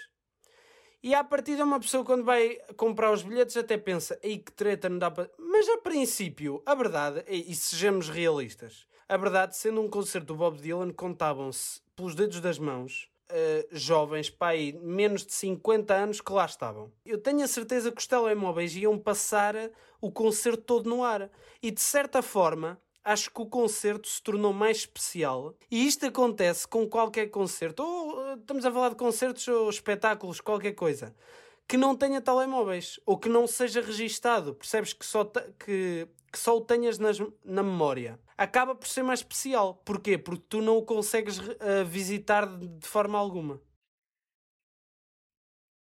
E 1.02 1.16
à 1.16 1.24
partida 1.24 1.66
uma 1.66 1.80
pessoa 1.80 2.06
quando 2.06 2.24
vai 2.24 2.56
comprar 2.78 3.12
os 3.12 3.24
bilhetes 3.24 3.58
até 3.58 3.78
pensa, 3.78 4.18
ei 4.22 4.38
que 4.38 4.52
treta, 4.52 4.88
não 4.88 5.00
dá 5.00 5.10
para... 5.10 5.30
Mas 5.40 5.68
a 5.68 5.80
princípio, 5.80 6.62
a 6.66 6.76
verdade, 6.76 7.26
e 7.28 7.54
sejamos 7.56 8.08
realistas, 8.08 8.88
a 9.08 9.18
verdade, 9.18 9.56
sendo 9.58 9.82
um 9.82 9.90
concerto 9.90 10.28
do 10.28 10.36
Bob 10.36 10.60
Dylan, 10.60 10.92
contavam-se 10.92 11.82
pelos 11.96 12.16
dedos 12.16 12.40
das 12.40 12.58
mãos 12.58 13.10
uh, 13.30 13.68
jovens, 13.72 14.30
pai, 14.30 14.78
menos 14.82 15.26
de 15.26 15.34
50 15.34 15.94
anos 15.94 16.22
que 16.22 16.32
lá 16.32 16.46
estavam. 16.46 16.92
Eu 17.06 17.20
tenho 17.20 17.44
a 17.44 17.48
certeza 17.48 17.92
que 17.92 18.00
os 18.00 18.08
telemóveis 18.08 18.76
iam 18.76 18.98
passar 18.98 19.56
o 20.02 20.12
concerto 20.12 20.64
todo 20.64 20.90
no 20.90 21.04
ar. 21.04 21.30
E 21.62 21.72
de 21.72 21.82
certa 21.82 22.22
forma, 22.22 22.80
acho 23.04 23.32
que 23.32 23.42
o 23.42 23.46
concerto 23.46 24.08
se 24.08 24.22
tornou 24.22 24.54
mais 24.54 24.78
especial. 24.78 25.56
E 25.70 25.86
isto 25.86 26.06
acontece 26.06 26.68
com 26.68 26.88
qualquer 26.88 27.28
concerto, 27.28 27.84
ou 27.84 28.34
uh, 28.34 28.34
estamos 28.36 28.66
a 28.66 28.72
falar 28.72 28.90
de 28.90 28.96
concertos 28.96 29.48
ou 29.48 29.70
espetáculos, 29.70 30.42
qualquer 30.42 30.74
coisa, 30.74 31.16
que 31.68 31.78
não 31.78 31.96
tenha 31.96 32.22
telemóveis 32.22 33.00
ou 33.06 33.18
que 33.18 33.30
não 33.30 33.48
seja 33.48 33.82
registado. 33.82 34.54
Percebes 34.54 34.94
que 34.94 35.06
só, 35.06 35.24
que, 35.26 36.08
que 36.32 36.40
só 36.40 36.58
o 36.58 36.62
tenhas 36.62 36.98
nas, 37.00 37.18
na 37.44 37.64
memória 37.64 38.20
acaba 38.38 38.76
por 38.76 38.88
ser 38.88 39.04
mais 39.04 39.20
especial. 39.20 39.76
Porquê? 39.86 40.18
Porque 40.18 40.44
tu 40.50 40.62
não 40.62 40.78
o 40.78 40.86
consegues 40.86 41.40
uh, 41.40 41.86
visitar 41.86 42.46
de 42.46 42.88
forma 42.88 43.18
alguma. 43.18 43.62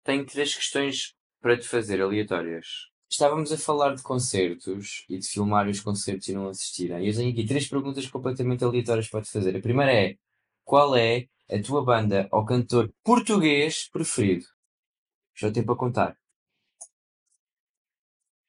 Tenho 0.04 0.26
três 0.26 0.56
questões 0.56 1.14
para 1.42 1.58
te 1.58 1.68
fazer, 1.68 2.02
aleatórias. 2.02 2.90
Estávamos 3.10 3.52
a 3.52 3.58
falar 3.58 3.96
de 3.96 4.04
concertos 4.04 5.06
e 5.10 5.18
de 5.18 5.28
filmar 5.28 5.68
os 5.68 5.80
concertos 5.80 6.28
e 6.28 6.34
não 6.34 6.48
assistirem. 6.48 7.06
Eu 7.06 7.14
tenho 7.14 7.32
aqui 7.32 7.46
três 7.46 7.68
perguntas 7.68 8.08
completamente 8.08 8.64
aleatórias 8.64 9.10
para 9.10 9.22
te 9.22 9.32
fazer. 9.32 9.56
A 9.56 9.62
primeira 9.62 9.92
é: 9.92 10.16
qual 10.64 10.96
é 10.96 11.28
a 11.50 11.62
tua 11.62 11.84
banda 11.84 12.28
ou 12.32 12.46
cantor 12.46 12.94
português 13.04 13.90
preferido? 13.92 14.46
Já 15.40 15.52
tenho 15.52 15.66
para 15.66 15.76
contar. 15.76 16.18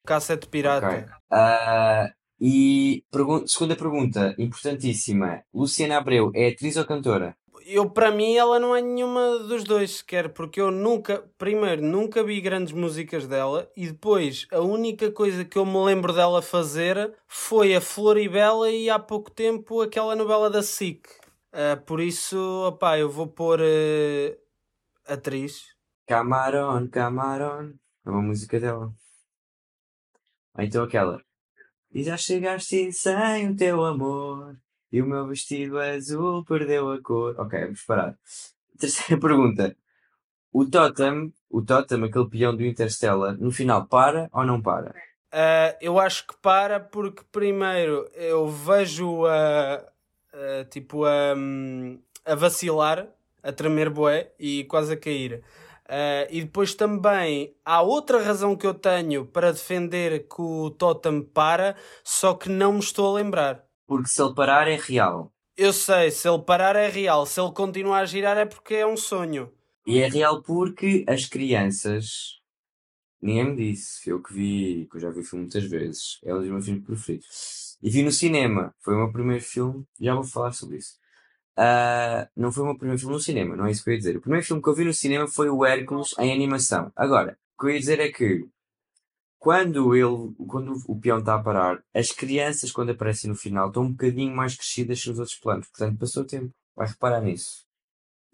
Cassete 0.04 0.48
Pirata. 0.48 0.86
Okay. 0.86 1.04
Uh, 1.30 2.12
e 2.40 3.04
pergun 3.10 3.46
segunda 3.46 3.76
pergunta, 3.76 4.34
importantíssima: 4.38 5.44
Luciana 5.54 5.98
Abreu 5.98 6.32
é 6.34 6.48
atriz 6.48 6.76
ou 6.76 6.84
cantora? 6.84 7.36
Eu, 7.66 7.88
para 7.88 8.10
mim, 8.10 8.34
ela 8.34 8.58
não 8.58 8.74
é 8.74 8.80
nenhuma 8.80 9.38
dos 9.40 9.62
dois 9.62 9.98
sequer, 9.98 10.30
porque 10.30 10.60
eu 10.60 10.70
nunca, 10.72 11.22
primeiro, 11.38 11.82
nunca 11.82 12.24
vi 12.24 12.40
grandes 12.40 12.72
músicas 12.72 13.28
dela 13.28 13.70
e 13.76 13.86
depois 13.86 14.46
a 14.50 14.60
única 14.60 15.12
coisa 15.12 15.44
que 15.44 15.58
eu 15.58 15.66
me 15.66 15.78
lembro 15.84 16.12
dela 16.12 16.42
fazer 16.42 17.14
foi 17.28 17.76
a 17.76 17.80
Floribela 17.80 18.70
e 18.70 18.90
há 18.90 18.98
pouco 18.98 19.30
tempo 19.30 19.82
aquela 19.82 20.16
novela 20.16 20.50
da 20.50 20.62
SIC. 20.62 21.06
Uh, 21.52 21.80
por 21.84 22.00
isso, 22.00 22.36
opá, 22.66 22.98
eu 22.98 23.10
vou 23.10 23.28
pôr 23.28 23.60
uh, 23.60 24.36
atriz. 25.06 25.79
Camarón, 26.10 26.88
Camarón. 26.88 27.74
É 28.04 28.10
uma 28.10 28.20
música 28.20 28.58
dela. 28.58 28.92
Ou 30.58 30.64
então 30.64 30.82
aquela. 30.82 31.22
E 31.94 32.02
já 32.02 32.16
chegaste 32.16 32.90
sem 32.92 33.50
o 33.50 33.54
teu 33.54 33.84
amor. 33.84 34.56
E 34.90 35.00
o 35.00 35.06
meu 35.06 35.28
vestido 35.28 35.78
azul 35.78 36.44
perdeu 36.44 36.90
a 36.90 37.00
cor. 37.00 37.36
Ok, 37.38 37.60
vamos 37.60 37.84
parar. 37.84 38.18
Terceira 38.76 39.20
pergunta. 39.22 39.76
O 40.52 40.68
Totem, 40.68 41.32
o 41.48 41.62
Totem, 41.62 42.02
aquele 42.02 42.28
peão 42.28 42.56
do 42.56 42.66
Interstellar, 42.66 43.38
no 43.38 43.52
final 43.52 43.86
para 43.86 44.28
ou 44.32 44.44
não 44.44 44.60
para? 44.60 44.90
Uh, 45.32 45.78
eu 45.80 46.00
acho 46.00 46.26
que 46.26 46.34
para 46.42 46.80
porque 46.80 47.22
primeiro 47.30 48.10
eu 48.14 48.48
vejo 48.48 49.26
a, 49.26 49.74
a 50.32 50.64
tipo 50.68 51.04
a, 51.04 51.36
a 52.24 52.34
vacilar, 52.34 53.06
a 53.44 53.52
tremer 53.52 53.88
boé 53.90 54.32
e 54.40 54.64
quase 54.64 54.94
a 54.94 54.96
cair. 54.96 55.44
Uh, 55.90 56.30
e 56.30 56.42
depois 56.42 56.72
também 56.72 57.52
há 57.64 57.82
outra 57.82 58.22
razão 58.22 58.54
que 58.54 58.64
eu 58.64 58.72
tenho 58.72 59.26
para 59.26 59.50
defender 59.50 60.28
que 60.28 60.40
o 60.40 60.70
Totem 60.70 61.20
para, 61.20 61.74
só 62.04 62.32
que 62.32 62.48
não 62.48 62.74
me 62.74 62.78
estou 62.78 63.10
a 63.10 63.20
lembrar. 63.20 63.64
Porque 63.88 64.08
se 64.08 64.22
ele 64.22 64.32
parar 64.32 64.68
é 64.68 64.76
real. 64.76 65.32
Eu 65.56 65.72
sei, 65.72 66.12
se 66.12 66.28
ele 66.28 66.44
parar 66.44 66.76
é 66.76 66.88
real, 66.88 67.26
se 67.26 67.40
ele 67.40 67.50
continuar 67.50 67.98
a 67.98 68.04
girar 68.04 68.38
é 68.38 68.46
porque 68.46 68.74
é 68.76 68.86
um 68.86 68.96
sonho. 68.96 69.52
E 69.84 69.98
é 69.98 70.08
real 70.08 70.40
porque 70.40 71.04
as 71.08 71.26
crianças. 71.26 72.38
Ninguém 73.20 73.50
me 73.50 73.56
disse, 73.56 74.08
eu 74.08 74.22
que 74.22 74.32
vi, 74.32 74.88
que 74.88 74.96
eu 74.96 75.00
já 75.00 75.10
vi 75.10 75.20
o 75.20 75.24
filme 75.24 75.46
muitas 75.46 75.64
vezes, 75.64 76.20
é 76.24 76.32
um 76.32 76.38
dos 76.38 76.48
meus 76.48 76.64
filmes 76.64 76.84
preferidos. 76.84 77.76
E 77.82 77.90
vi 77.90 78.04
no 78.04 78.12
cinema, 78.12 78.72
foi 78.78 78.94
o 78.94 78.98
meu 78.98 79.12
primeiro 79.12 79.42
filme, 79.42 79.84
já 80.00 80.14
vou 80.14 80.22
falar 80.22 80.52
sobre 80.52 80.76
isso. 80.76 81.00
Uh, 81.58 82.26
não 82.36 82.50
foi 82.52 82.62
o 82.62 82.66
meu 82.66 82.76
primeiro 82.76 82.98
filme 82.98 83.14
no 83.14 83.20
cinema, 83.20 83.56
não 83.56 83.66
é 83.66 83.70
isso 83.70 83.84
que 83.84 83.90
eu 83.90 83.92
ia 83.92 83.98
dizer. 83.98 84.16
O 84.16 84.20
primeiro 84.20 84.46
filme 84.46 84.62
que 84.62 84.68
eu 84.68 84.74
vi 84.74 84.84
no 84.84 84.94
cinema 84.94 85.28
foi 85.28 85.50
o 85.50 85.64
Hércules 85.64 86.14
em 86.18 86.32
animação. 86.32 86.90
Agora, 86.96 87.36
o 87.56 87.60
que 87.60 87.66
eu 87.66 87.70
ia 87.70 87.80
dizer 87.80 88.00
é 88.00 88.10
que 88.10 88.48
quando 89.38 89.94
ele, 89.94 90.34
quando 90.46 90.74
o 90.86 91.00
peão 91.00 91.18
está 91.18 91.34
a 91.34 91.42
parar, 91.42 91.82
as 91.94 92.12
crianças, 92.12 92.70
quando 92.70 92.90
aparecem 92.90 93.30
no 93.30 93.34
final, 93.34 93.68
estão 93.68 93.84
um 93.84 93.90
bocadinho 93.90 94.34
mais 94.36 94.54
crescidas 94.54 95.02
que 95.02 95.10
os 95.10 95.18
outros 95.18 95.38
planos. 95.38 95.66
Portanto, 95.68 95.98
passou 95.98 96.22
o 96.22 96.26
tempo. 96.26 96.52
Vai 96.76 96.86
reparar 96.86 97.22
nisso. 97.22 97.64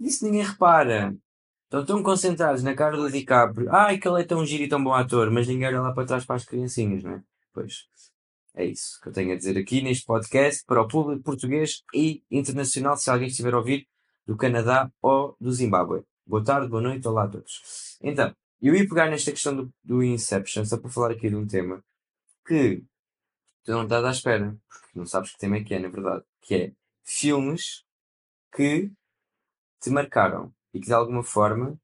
Isso 0.00 0.24
ninguém 0.24 0.42
repara. 0.42 1.16
Estão 1.64 1.86
tão 1.86 2.02
concentrados 2.02 2.62
na 2.62 2.74
cara 2.74 2.96
do 2.96 3.10
DiCaprio. 3.10 3.72
Ai, 3.72 3.98
que 3.98 4.08
ele 4.08 4.20
é 4.20 4.24
tão 4.24 4.44
giro 4.44 4.64
e 4.64 4.68
tão 4.68 4.82
bom 4.82 4.94
ator, 4.94 5.30
mas 5.30 5.46
ninguém 5.46 5.68
olha 5.68 5.80
lá 5.80 5.92
para 5.92 6.06
trás 6.06 6.24
para 6.24 6.36
as 6.36 6.44
criancinhas, 6.44 7.04
não 7.04 7.12
é? 7.12 7.22
Pois. 7.52 7.86
É 8.56 8.64
isso 8.64 8.98
que 9.02 9.08
eu 9.08 9.12
tenho 9.12 9.34
a 9.34 9.36
dizer 9.36 9.58
aqui 9.58 9.82
neste 9.82 10.06
podcast 10.06 10.64
para 10.64 10.80
o 10.80 10.88
público 10.88 11.22
português 11.22 11.82
e 11.94 12.24
internacional, 12.30 12.96
se 12.96 13.10
alguém 13.10 13.28
estiver 13.28 13.52
a 13.52 13.58
ouvir 13.58 13.86
do 14.26 14.34
Canadá 14.34 14.90
ou 15.02 15.36
do 15.38 15.52
Zimbábue. 15.52 16.04
Boa 16.26 16.42
tarde, 16.42 16.66
boa 16.66 16.80
noite, 16.80 17.06
olá 17.06 17.24
a 17.24 17.28
todos. 17.28 17.98
Então, 18.00 18.34
eu 18.62 18.74
ia 18.74 18.88
pegar 18.88 19.10
nesta 19.10 19.30
questão 19.30 19.54
do, 19.54 19.74
do 19.84 20.02
Inception, 20.02 20.64
só 20.64 20.78
para 20.78 20.88
falar 20.88 21.10
aqui 21.10 21.28
de 21.28 21.36
um 21.36 21.46
tema 21.46 21.84
que 22.46 22.82
tu 23.62 23.72
não 23.72 23.82
estás 23.82 24.02
à 24.06 24.10
espera, 24.10 24.56
porque 24.66 24.98
não 24.98 25.04
sabes 25.04 25.32
que 25.32 25.38
tema 25.38 25.56
é 25.56 25.62
que 25.62 25.74
é, 25.74 25.78
na 25.78 25.90
verdade, 25.90 26.24
que 26.40 26.54
é 26.54 26.72
filmes 27.04 27.84
que 28.54 28.90
te 29.82 29.90
marcaram 29.90 30.50
e 30.72 30.80
que 30.80 30.86
de 30.86 30.94
alguma 30.94 31.22
forma 31.22 31.78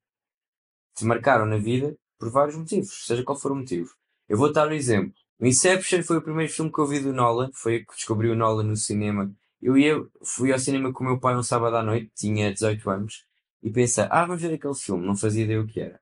te 0.95 1.05
marcaram 1.05 1.45
na 1.45 1.57
vida 1.57 1.95
por 2.17 2.31
vários 2.31 2.57
motivos, 2.57 3.05
seja 3.05 3.23
qual 3.23 3.39
for 3.39 3.51
o 3.51 3.55
motivo. 3.55 3.93
Eu 4.27 4.37
vou 4.39 4.51
dar 4.51 4.67
um 4.67 4.73
exemplo. 4.73 5.22
O 5.43 5.45
Inception 5.45 6.01
foi 6.03 6.19
o 6.19 6.21
primeiro 6.21 6.49
filme 6.49 6.71
que 6.71 6.79
eu 6.79 6.87
vi 6.87 7.01
do 7.01 7.11
Nolan, 7.11 7.51
foi 7.53 7.83
que 7.83 7.93
descobri 7.93 8.29
o 8.29 8.35
Nolan 8.35 8.63
no 8.63 8.77
cinema. 8.77 9.29
Eu 9.61 9.77
ia, 9.77 10.01
fui 10.23 10.53
ao 10.53 10.57
cinema 10.57 10.93
com 10.93 11.03
o 11.03 11.07
meu 11.07 11.19
pai 11.19 11.35
um 11.35 11.43
sábado 11.43 11.75
à 11.75 11.83
noite, 11.83 12.09
tinha 12.15 12.53
18 12.53 12.89
anos, 12.89 13.25
e 13.61 13.69
pensei, 13.69 14.05
ah, 14.09 14.25
vamos 14.25 14.41
ver 14.41 14.53
aquele 14.53 14.73
filme, 14.73 15.05
não 15.05 15.17
fazia 15.17 15.43
ideia 15.43 15.59
o 15.59 15.67
que 15.67 15.81
era. 15.81 15.99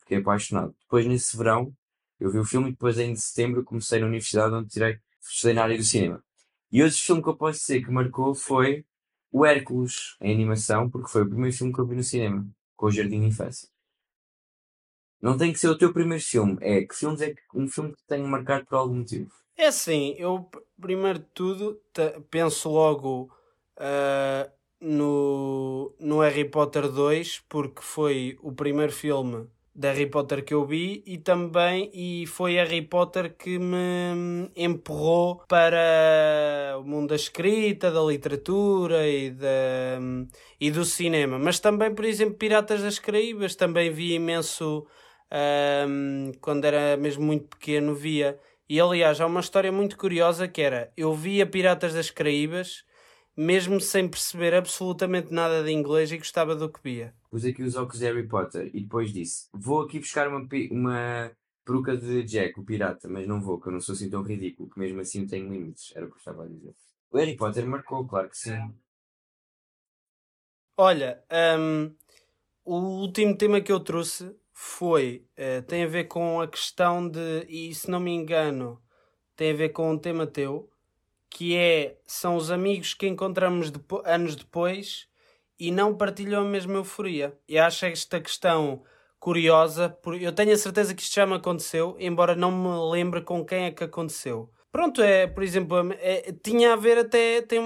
Fiquei 0.00 0.18
apaixonado. 0.18 0.74
Depois, 0.82 1.06
nesse 1.06 1.34
verão, 1.38 1.74
eu 2.20 2.30
vi 2.30 2.38
o 2.38 2.44
filme 2.44 2.68
e 2.68 2.72
depois, 2.72 2.98
em 2.98 3.16
setembro, 3.16 3.64
comecei 3.64 3.98
na 3.98 4.04
universidade 4.04 4.54
onde 4.54 4.68
tirei, 4.68 4.98
estudei 5.22 5.54
na 5.54 5.62
área 5.62 5.78
do 5.78 5.84
cinema. 5.84 6.22
E 6.70 6.82
outro 6.82 6.98
filme 6.98 7.22
que 7.22 7.30
eu 7.30 7.36
posso 7.36 7.60
dizer 7.60 7.82
que 7.82 7.90
marcou 7.90 8.34
foi 8.34 8.84
o 9.30 9.46
Hércules, 9.46 10.18
em 10.20 10.34
animação, 10.34 10.90
porque 10.90 11.08
foi 11.08 11.22
o 11.22 11.30
primeiro 11.30 11.56
filme 11.56 11.72
que 11.72 11.80
eu 11.80 11.86
vi 11.86 11.96
no 11.96 12.04
cinema, 12.04 12.46
com 12.76 12.86
o 12.88 12.90
Jardim 12.90 13.20
de 13.20 13.26
Infância. 13.28 13.71
Não 15.22 15.36
tem 15.36 15.52
que 15.52 15.58
ser 15.58 15.68
o 15.68 15.78
teu 15.78 15.92
primeiro 15.92 16.22
filme. 16.22 16.58
É 16.60 16.82
que 16.82 16.96
filmes 16.96 17.22
é 17.22 17.32
um 17.54 17.68
filme 17.68 17.90
que 17.92 17.98
te 17.98 18.06
tem 18.08 18.22
marcado 18.22 18.66
por 18.66 18.76
algum 18.76 18.96
motivo? 18.96 19.30
É 19.56 19.68
assim, 19.68 20.16
eu 20.18 20.50
primeiro 20.80 21.20
de 21.20 21.26
tudo 21.32 21.80
penso 22.28 22.68
logo 22.68 23.30
uh, 23.78 24.50
no, 24.80 25.94
no 26.00 26.20
Harry 26.20 26.44
Potter 26.44 26.88
2, 26.88 27.44
porque 27.48 27.80
foi 27.80 28.36
o 28.42 28.50
primeiro 28.50 28.90
filme 28.90 29.46
de 29.74 29.88
Harry 29.88 30.06
Potter 30.06 30.44
que 30.44 30.52
eu 30.52 30.66
vi 30.66 31.02
e 31.06 31.16
também 31.16 31.90
e 31.94 32.26
foi 32.26 32.54
Harry 32.54 32.82
Potter 32.82 33.34
que 33.34 33.58
me 33.58 34.50
empurrou 34.56 35.42
para 35.48 36.76
o 36.78 36.84
mundo 36.84 37.10
da 37.10 37.14
escrita, 37.14 37.90
da 37.90 38.02
literatura 38.02 39.06
e, 39.08 39.34
e 40.60 40.70
do 40.70 40.84
cinema. 40.84 41.38
Mas 41.38 41.58
também, 41.60 41.94
por 41.94 42.04
exemplo, 42.04 42.34
Piratas 42.34 42.82
das 42.82 42.98
Caraíbas, 42.98 43.54
também 43.54 43.90
vi 43.90 44.14
imenso 44.14 44.86
um, 45.88 46.32
quando 46.40 46.64
era 46.64 46.96
mesmo 46.96 47.24
muito 47.24 47.48
pequeno, 47.48 47.94
via. 47.94 48.38
E 48.68 48.80
aliás, 48.80 49.20
há 49.20 49.26
uma 49.26 49.40
história 49.40 49.72
muito 49.72 49.96
curiosa 49.96 50.46
que 50.46 50.60
era: 50.60 50.92
eu 50.96 51.14
via 51.14 51.46
Piratas 51.46 51.94
das 51.94 52.10
Caraíbas, 52.10 52.84
mesmo 53.36 53.80
sem 53.80 54.08
perceber 54.08 54.54
absolutamente 54.54 55.32
nada 55.32 55.62
de 55.62 55.72
inglês 55.72 56.12
e 56.12 56.18
gostava 56.18 56.54
do 56.54 56.68
que 56.68 56.80
via. 56.82 57.14
Pus 57.30 57.44
aqui 57.44 57.62
os 57.62 57.76
óculos 57.76 57.98
de 57.98 58.04
Harry 58.04 58.28
Potter 58.28 58.70
e 58.74 58.80
depois 58.80 59.12
disse: 59.12 59.48
vou 59.52 59.82
aqui 59.82 59.98
buscar 59.98 60.28
uma, 60.28 60.46
uma 60.70 61.32
peruca 61.64 61.96
de 61.96 62.22
Jack, 62.24 62.58
o 62.60 62.64
pirata, 62.64 63.08
mas 63.08 63.26
não 63.26 63.40
vou, 63.40 63.60
que 63.60 63.68
eu 63.68 63.72
não 63.72 63.80
sou 63.80 63.94
assim 63.94 64.10
tão 64.10 64.22
ridículo, 64.22 64.68
que 64.68 64.78
mesmo 64.78 65.00
assim 65.00 65.26
tenho 65.26 65.50
limites. 65.50 65.92
Era 65.96 66.06
o 66.06 66.08
que 66.08 66.14
eu 66.14 66.18
estava 66.18 66.44
a 66.44 66.48
dizer. 66.48 66.74
O 67.10 67.18
Harry 67.18 67.36
Potter 67.36 67.66
marcou, 67.66 68.06
claro 68.06 68.28
que 68.28 68.38
sim. 68.38 68.74
Olha, 70.76 71.22
um, 71.58 71.94
o 72.64 72.76
último 73.02 73.36
tema 73.36 73.60
que 73.60 73.70
eu 73.70 73.78
trouxe 73.78 74.34
foi, 74.64 75.26
uh, 75.36 75.60
tem 75.62 75.82
a 75.82 75.88
ver 75.88 76.04
com 76.04 76.40
a 76.40 76.46
questão 76.46 77.08
de, 77.08 77.44
e 77.48 77.74
se 77.74 77.90
não 77.90 77.98
me 77.98 78.12
engano, 78.12 78.80
tem 79.34 79.50
a 79.50 79.56
ver 79.56 79.70
com 79.70 79.90
um 79.90 79.98
tema 79.98 80.24
teu, 80.24 80.70
que 81.28 81.56
é, 81.56 81.98
são 82.06 82.36
os 82.36 82.48
amigos 82.48 82.94
que 82.94 83.08
encontramos 83.08 83.72
depo 83.72 84.00
anos 84.06 84.36
depois 84.36 85.08
e 85.58 85.72
não 85.72 85.96
partilham 85.96 86.42
a 86.42 86.48
mesma 86.48 86.74
euforia. 86.74 87.36
E 87.48 87.58
acho 87.58 87.86
esta 87.86 88.20
questão 88.20 88.84
curiosa, 89.18 89.88
porque 89.88 90.24
eu 90.24 90.32
tenho 90.32 90.52
a 90.52 90.56
certeza 90.56 90.94
que 90.94 91.02
isto 91.02 91.14
já 91.14 91.26
me 91.26 91.34
aconteceu, 91.34 91.96
embora 91.98 92.36
não 92.36 92.52
me 92.52 92.92
lembre 92.92 93.20
com 93.20 93.44
quem 93.44 93.64
é 93.64 93.72
que 93.72 93.82
aconteceu. 93.82 94.48
Pronto, 94.72 95.02
é, 95.02 95.26
por 95.26 95.42
exemplo, 95.42 95.76
é, 96.00 96.32
tinha 96.42 96.72
a 96.72 96.76
ver 96.76 96.96
até, 96.96 97.42
tem, 97.42 97.60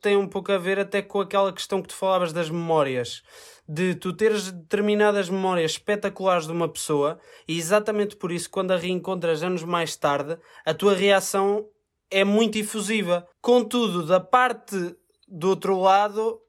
tem 0.00 0.16
um 0.16 0.26
pouco 0.26 0.50
a 0.50 0.56
ver 0.56 0.78
até 0.78 1.02
com 1.02 1.20
aquela 1.20 1.52
questão 1.52 1.82
que 1.82 1.88
tu 1.88 1.94
falavas 1.94 2.32
das 2.32 2.48
memórias 2.48 3.22
de 3.68 3.94
tu 3.96 4.12
teres 4.12 4.50
determinadas 4.50 5.28
memórias 5.28 5.72
espetaculares 5.72 6.46
de 6.46 6.52
uma 6.52 6.68
pessoa 6.68 7.20
e 7.46 7.58
exatamente 7.58 8.16
por 8.16 8.32
isso, 8.32 8.48
quando 8.48 8.70
a 8.70 8.76
reencontras 8.76 9.42
anos 9.42 9.62
mais 9.62 9.94
tarde, 9.94 10.38
a 10.64 10.72
tua 10.72 10.94
reação 10.94 11.68
é 12.10 12.24
muito 12.24 12.56
efusiva. 12.56 13.28
Contudo, 13.42 14.06
da 14.06 14.20
parte 14.20 14.96
do 15.28 15.50
outro 15.50 15.78
lado, 15.78 16.40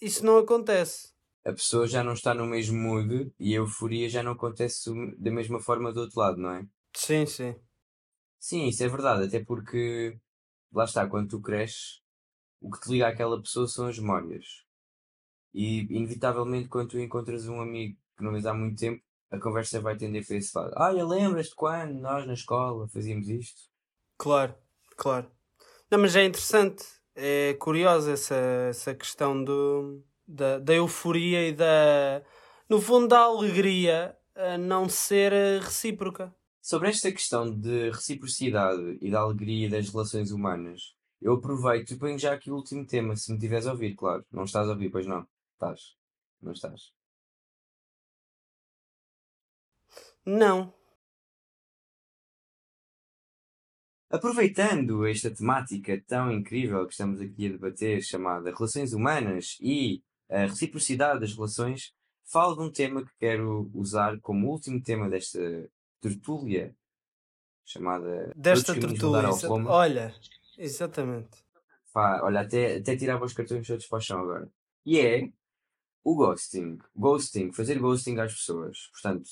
isso 0.00 0.26
não 0.26 0.38
acontece. 0.38 1.14
A 1.44 1.52
pessoa 1.52 1.86
já 1.86 2.02
não 2.02 2.12
está 2.12 2.34
no 2.34 2.44
mesmo 2.44 2.76
mood 2.76 3.32
e 3.38 3.54
a 3.54 3.58
euforia 3.58 4.08
já 4.08 4.22
não 4.22 4.32
acontece 4.32 4.90
da 5.16 5.30
mesma 5.30 5.60
forma 5.60 5.92
do 5.92 6.00
outro 6.00 6.18
lado, 6.18 6.36
não 6.36 6.50
é? 6.50 6.66
Sim, 6.92 7.24
sim. 7.24 7.54
Sim, 8.46 8.68
isso 8.68 8.84
é 8.84 8.88
verdade, 8.88 9.24
até 9.26 9.44
porque 9.44 10.20
lá 10.72 10.84
está, 10.84 11.04
quando 11.08 11.28
tu 11.28 11.40
cresces, 11.40 12.00
o 12.60 12.70
que 12.70 12.78
te 12.78 12.92
liga 12.92 13.08
àquela 13.08 13.42
pessoa 13.42 13.66
são 13.66 13.88
as 13.88 13.98
memórias. 13.98 14.64
E, 15.52 15.80
inevitavelmente, 15.92 16.68
quando 16.68 16.90
tu 16.90 17.00
encontras 17.00 17.48
um 17.48 17.60
amigo 17.60 17.98
que 18.16 18.22
não 18.22 18.30
vês 18.30 18.46
há 18.46 18.54
muito 18.54 18.78
tempo, 18.78 19.02
a 19.32 19.40
conversa 19.40 19.80
vai 19.80 19.96
tender 19.96 20.24
para 20.24 20.36
esse 20.36 20.56
lado. 20.56 20.72
Ah, 20.76 20.90
lembras-te 20.90 21.56
quando 21.56 21.94
nós 21.94 22.24
na 22.24 22.34
escola 22.34 22.86
fazíamos 22.86 23.28
isto? 23.28 23.62
Claro, 24.16 24.54
claro. 24.96 25.28
Não, 25.90 25.98
mas 25.98 26.14
é 26.14 26.24
interessante, 26.24 26.84
é 27.16 27.54
curiosa 27.54 28.12
essa, 28.12 28.36
essa 28.70 28.94
questão 28.94 29.42
do, 29.42 30.04
da, 30.24 30.60
da 30.60 30.72
euforia 30.72 31.48
e 31.48 31.52
da. 31.52 32.22
no 32.68 32.80
fundo, 32.80 33.08
da 33.08 33.22
alegria 33.22 34.16
a 34.36 34.56
não 34.56 34.88
ser 34.88 35.32
recíproca. 35.60 36.32
Sobre 36.66 36.88
esta 36.88 37.12
questão 37.12 37.48
de 37.56 37.90
reciprocidade 37.90 38.98
e 39.00 39.08
da 39.08 39.20
alegria 39.20 39.70
das 39.70 39.88
relações 39.88 40.32
humanas, 40.32 40.96
eu 41.22 41.34
aproveito 41.34 41.92
e 41.92 41.96
ponho 41.96 42.18
já 42.18 42.32
aqui 42.34 42.50
o 42.50 42.56
último 42.56 42.84
tema, 42.84 43.14
se 43.14 43.32
me 43.32 43.38
tiveres 43.38 43.68
a 43.68 43.70
ouvir, 43.70 43.94
claro. 43.94 44.26
Não 44.32 44.42
estás 44.42 44.66
a 44.68 44.72
ouvir, 44.72 44.90
pois 44.90 45.06
não? 45.06 45.24
Estás? 45.52 45.96
Não 46.42 46.50
estás? 46.50 46.92
Não. 50.24 50.74
Aproveitando 54.10 55.06
esta 55.06 55.32
temática 55.32 56.02
tão 56.04 56.32
incrível 56.32 56.84
que 56.84 56.94
estamos 56.94 57.20
aqui 57.20 57.46
a 57.46 57.52
debater, 57.52 58.02
chamada 58.02 58.52
Relações 58.52 58.92
Humanas 58.92 59.56
e 59.60 60.02
a 60.28 60.46
reciprocidade 60.46 61.20
das 61.20 61.32
relações, 61.32 61.94
falo 62.24 62.56
de 62.56 62.62
um 62.62 62.72
tema 62.72 63.04
que 63.04 63.16
quero 63.20 63.70
usar 63.72 64.18
como 64.20 64.50
último 64.50 64.82
tema 64.82 65.08
desta 65.08 65.70
tertúlia, 66.08 66.74
chamada 67.64 68.32
Desta 68.36 68.74
tertúlia, 68.74 69.30
olha, 69.66 70.14
exatamente. 70.58 71.44
Pá, 71.92 72.20
olha, 72.22 72.40
até, 72.40 72.76
até 72.76 72.96
tirava 72.96 73.24
os 73.24 73.32
cartões 73.32 73.66
todos 73.66 73.86
para 73.86 73.98
o 73.98 74.00
chão 74.00 74.20
agora. 74.20 74.50
E 74.84 75.00
é 75.00 75.30
o 76.04 76.14
ghosting. 76.14 76.78
Ghosting, 76.94 77.52
fazer 77.52 77.78
ghosting 77.78 78.18
às 78.18 78.32
pessoas. 78.34 78.88
Portanto, 78.92 79.28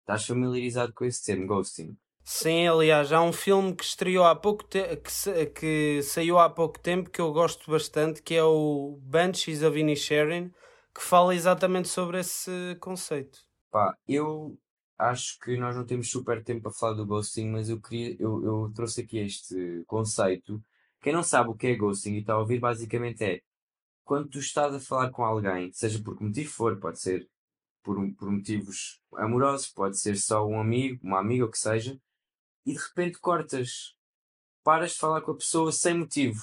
estás 0.00 0.26
familiarizado 0.26 0.92
com 0.92 1.04
esse 1.04 1.24
termo, 1.24 1.46
ghosting? 1.46 1.96
Sim, 2.24 2.68
aliás, 2.68 3.12
há 3.12 3.20
um 3.20 3.32
filme 3.32 3.74
que 3.74 3.82
estreou 3.82 4.24
há 4.24 4.34
pouco 4.36 4.64
tempo, 4.64 5.02
que, 5.02 5.46
que 5.46 6.02
saiu 6.02 6.38
há 6.38 6.48
pouco 6.48 6.78
tempo 6.78 7.10
que 7.10 7.20
eu 7.20 7.32
gosto 7.32 7.68
bastante, 7.70 8.22
que 8.22 8.34
é 8.34 8.44
o 8.44 8.98
Banshees 9.02 9.62
of 9.62 9.78
Inisherin, 9.78 10.52
que 10.94 11.02
fala 11.02 11.34
exatamente 11.34 11.88
sobre 11.88 12.20
esse 12.20 12.76
conceito. 12.80 13.40
Pá, 13.70 13.96
eu 14.06 14.56
acho 15.10 15.38
que 15.40 15.56
nós 15.56 15.76
não 15.76 15.84
temos 15.84 16.10
super 16.10 16.42
tempo 16.44 16.62
para 16.62 16.72
falar 16.72 16.94
do 16.94 17.06
ghosting, 17.06 17.48
mas 17.50 17.68
eu 17.68 17.80
queria, 17.80 18.16
eu, 18.18 18.44
eu 18.44 18.72
trouxe 18.74 19.02
aqui 19.02 19.18
este 19.18 19.82
conceito. 19.86 20.62
Quem 21.00 21.12
não 21.12 21.22
sabe 21.22 21.50
o 21.50 21.54
que 21.54 21.68
é 21.68 21.76
ghosting 21.76 22.14
e 22.14 22.20
está 22.20 22.34
a 22.34 22.38
ouvir, 22.38 22.60
basicamente 22.60 23.24
é 23.24 23.40
quando 24.04 24.28
tu 24.28 24.38
estás 24.38 24.74
a 24.74 24.80
falar 24.80 25.10
com 25.10 25.24
alguém, 25.24 25.72
seja 25.72 26.02
por 26.02 26.16
que 26.16 26.24
motivo 26.24 26.50
for, 26.50 26.78
pode 26.78 27.00
ser 27.00 27.28
por, 27.82 27.96
por 28.14 28.30
motivos 28.30 29.00
amorosos, 29.14 29.68
pode 29.68 29.98
ser 29.98 30.16
só 30.16 30.46
um 30.46 30.60
amigo, 30.60 31.00
uma 31.02 31.20
amiga, 31.20 31.44
o 31.44 31.50
que 31.50 31.58
seja, 31.58 31.98
e 32.64 32.72
de 32.72 32.78
repente 32.78 33.18
cortas, 33.18 33.94
paras 34.62 34.92
de 34.92 34.98
falar 34.98 35.20
com 35.22 35.32
a 35.32 35.36
pessoa 35.36 35.72
sem 35.72 35.98
motivo. 35.98 36.40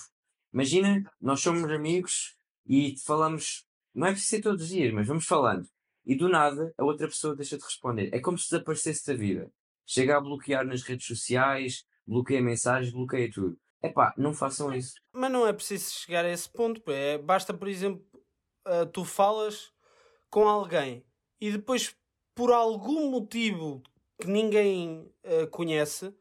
Imagina, 0.53 1.03
nós 1.21 1.41
somos 1.41 1.69
amigos 1.69 2.35
e 2.65 2.95
falamos, 3.05 3.65
não 3.93 4.07
é 4.07 4.11
preciso 4.11 4.29
ser 4.29 4.41
todos 4.41 4.63
os 4.63 4.69
dias, 4.69 4.93
mas 4.93 5.07
vamos 5.07 5.25
falando. 5.25 5.67
E 6.09 6.15
do 6.15 6.27
nada 6.27 6.73
a 6.75 6.83
outra 6.83 7.07
pessoa 7.07 7.35
deixa 7.35 7.55
de 7.55 7.63
responder. 7.63 8.09
É 8.11 8.19
como 8.19 8.35
se 8.35 8.49
desaparecesse 8.49 9.05
da 9.05 9.13
vida. 9.13 9.51
Chega 9.85 10.17
a 10.17 10.19
bloquear 10.19 10.65
nas 10.65 10.81
redes 10.81 11.05
sociais, 11.05 11.85
bloqueia 12.03 12.41
mensagens, 12.41 12.91
bloqueia 12.91 13.29
tudo. 13.31 13.55
Epá, 13.83 14.11
não 14.17 14.33
façam 14.33 14.73
isso. 14.73 14.95
Mas 15.13 15.31
não 15.31 15.45
é 15.45 15.53
preciso 15.53 15.93
chegar 15.93 16.25
a 16.25 16.29
esse 16.29 16.51
ponto. 16.51 16.81
pá. 16.81 16.93
É, 16.93 17.19
basta, 17.19 17.53
por 17.53 17.67
exemplo, 17.67 18.03
ah, 18.65 18.87
tu 18.87 19.05
falas 19.05 19.71
com 20.31 20.47
alguém 20.47 21.05
e 21.39 21.51
depois, 21.51 21.95
por 22.33 22.51
algum 22.51 23.11
motivo 23.11 23.83
que 24.19 24.27
ninguém 24.27 25.13
ah, 25.23 25.45
conhece, 25.51 26.11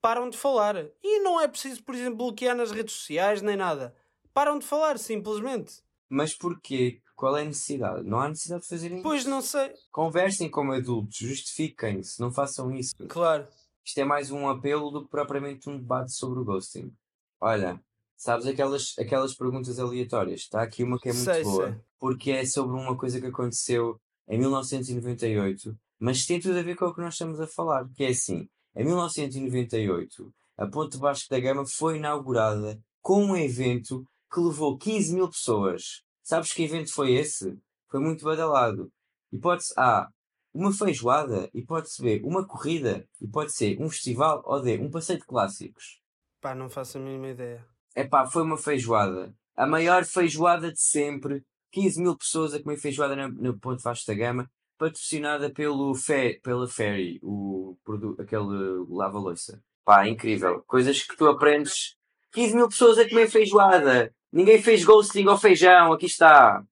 param 0.00 0.30
de 0.30 0.38
falar. 0.38 0.76
E 1.02 1.18
não 1.18 1.40
é 1.40 1.48
preciso, 1.48 1.82
por 1.82 1.96
exemplo, 1.96 2.18
bloquear 2.18 2.54
nas 2.54 2.70
redes 2.70 2.94
sociais 2.94 3.42
nem 3.42 3.56
nada. 3.56 3.92
Param 4.32 4.56
de 4.60 4.64
falar, 4.64 5.00
simplesmente. 5.00 5.82
Mas 6.08 6.32
porquê? 6.32 7.01
Qual 7.14 7.36
é 7.36 7.42
a 7.42 7.44
necessidade? 7.44 8.04
Não 8.04 8.20
há 8.20 8.28
necessidade 8.28 8.62
de 8.62 8.68
fazerem 8.68 8.96
isso. 8.98 9.02
Pois 9.02 9.24
não 9.24 9.40
sei. 9.40 9.72
Conversem 9.90 10.50
como 10.50 10.72
adultos, 10.72 11.16
justifiquem-se, 11.16 12.20
não 12.20 12.32
façam 12.32 12.70
isso. 12.72 12.94
Claro. 13.08 13.46
Isto 13.84 13.98
é 13.98 14.04
mais 14.04 14.30
um 14.30 14.48
apelo 14.48 14.90
do 14.90 15.04
que 15.04 15.10
propriamente 15.10 15.68
um 15.68 15.76
debate 15.76 16.12
sobre 16.12 16.40
o 16.40 16.44
ghosting. 16.44 16.92
Olha, 17.40 17.80
sabes 18.16 18.46
aquelas, 18.46 18.94
aquelas 18.98 19.34
perguntas 19.34 19.78
aleatórias? 19.78 20.42
Está 20.42 20.62
aqui 20.62 20.84
uma 20.84 20.98
que 20.98 21.08
é 21.08 21.12
muito 21.12 21.24
Sei, 21.24 21.42
boa, 21.42 21.68
sei. 21.70 21.80
porque 21.98 22.30
é 22.30 22.46
sobre 22.46 22.76
uma 22.76 22.96
coisa 22.96 23.20
que 23.20 23.26
aconteceu 23.26 24.00
em 24.28 24.38
1998, 24.38 25.76
mas 25.98 26.24
tem 26.24 26.38
tudo 26.40 26.58
a 26.58 26.62
ver 26.62 26.76
com 26.76 26.86
o 26.86 26.94
que 26.94 27.00
nós 27.00 27.14
estamos 27.14 27.40
a 27.40 27.46
falar, 27.46 27.88
que 27.96 28.04
é 28.04 28.08
assim, 28.08 28.48
em 28.76 28.84
1998, 28.84 30.32
a 30.56 30.66
Ponte 30.66 30.96
Vasco 30.96 31.28
da 31.28 31.40
Gama 31.40 31.64
foi 31.66 31.96
inaugurada 31.96 32.80
com 33.00 33.24
um 33.24 33.36
evento 33.36 34.04
que 34.32 34.40
levou 34.40 34.78
15 34.78 35.14
mil 35.14 35.28
pessoas. 35.28 36.02
Sabes 36.22 36.52
que 36.52 36.62
evento 36.62 36.92
foi 36.92 37.12
esse? 37.14 37.58
Foi 37.90 38.00
muito 38.00 38.24
badalado. 38.24 38.90
Hipótese 39.32 39.74
A, 39.76 40.08
uma 40.54 40.72
feijoada. 40.72 41.50
Hipótese 41.52 42.02
B, 42.02 42.22
uma 42.24 42.46
corrida. 42.46 43.06
E 43.20 43.26
pode 43.26 43.52
ser 43.52 43.80
um 43.80 43.88
festival 43.88 44.42
ou 44.44 44.60
D, 44.60 44.78
um 44.78 44.90
passeio 44.90 45.18
de 45.18 45.26
clássicos. 45.26 46.00
Pá, 46.40 46.54
não 46.54 46.68
faço 46.68 46.98
a 46.98 47.00
mínima 47.00 47.28
ideia. 47.28 47.64
Epá, 47.94 48.26
foi 48.26 48.42
uma 48.42 48.56
feijoada. 48.56 49.34
A 49.56 49.66
maior 49.66 50.04
feijoada 50.04 50.72
de 50.72 50.80
sempre. 50.80 51.44
15 51.72 52.02
mil 52.02 52.16
pessoas 52.16 52.52
a 52.52 52.62
comer 52.62 52.76
feijoada 52.76 53.16
no 53.28 53.58
Ponte 53.58 53.82
Vasco 53.82 54.06
da 54.06 54.14
Gama. 54.14 54.50
Patrocinada 54.78 55.50
pelo 55.50 55.94
Fe, 55.94 56.40
pela 56.42 56.66
Ferry, 56.66 57.20
o, 57.22 57.76
aquele 58.18 58.84
lava-loiça. 58.88 59.62
Pá, 59.84 60.08
incrível. 60.08 60.62
Coisas 60.66 61.02
que 61.02 61.16
tu 61.16 61.26
aprendes. 61.26 61.96
15 62.32 62.56
mil 62.56 62.68
pessoas 62.68 62.98
a 62.98 63.08
comer 63.08 63.28
feijoada. 63.28 64.12
Ninguém 64.32 64.62
fez 64.62 64.82
ghosting 64.82 65.26
ao 65.28 65.38
feijão. 65.38 65.92
Aqui 65.92 66.06
está. 66.06 66.64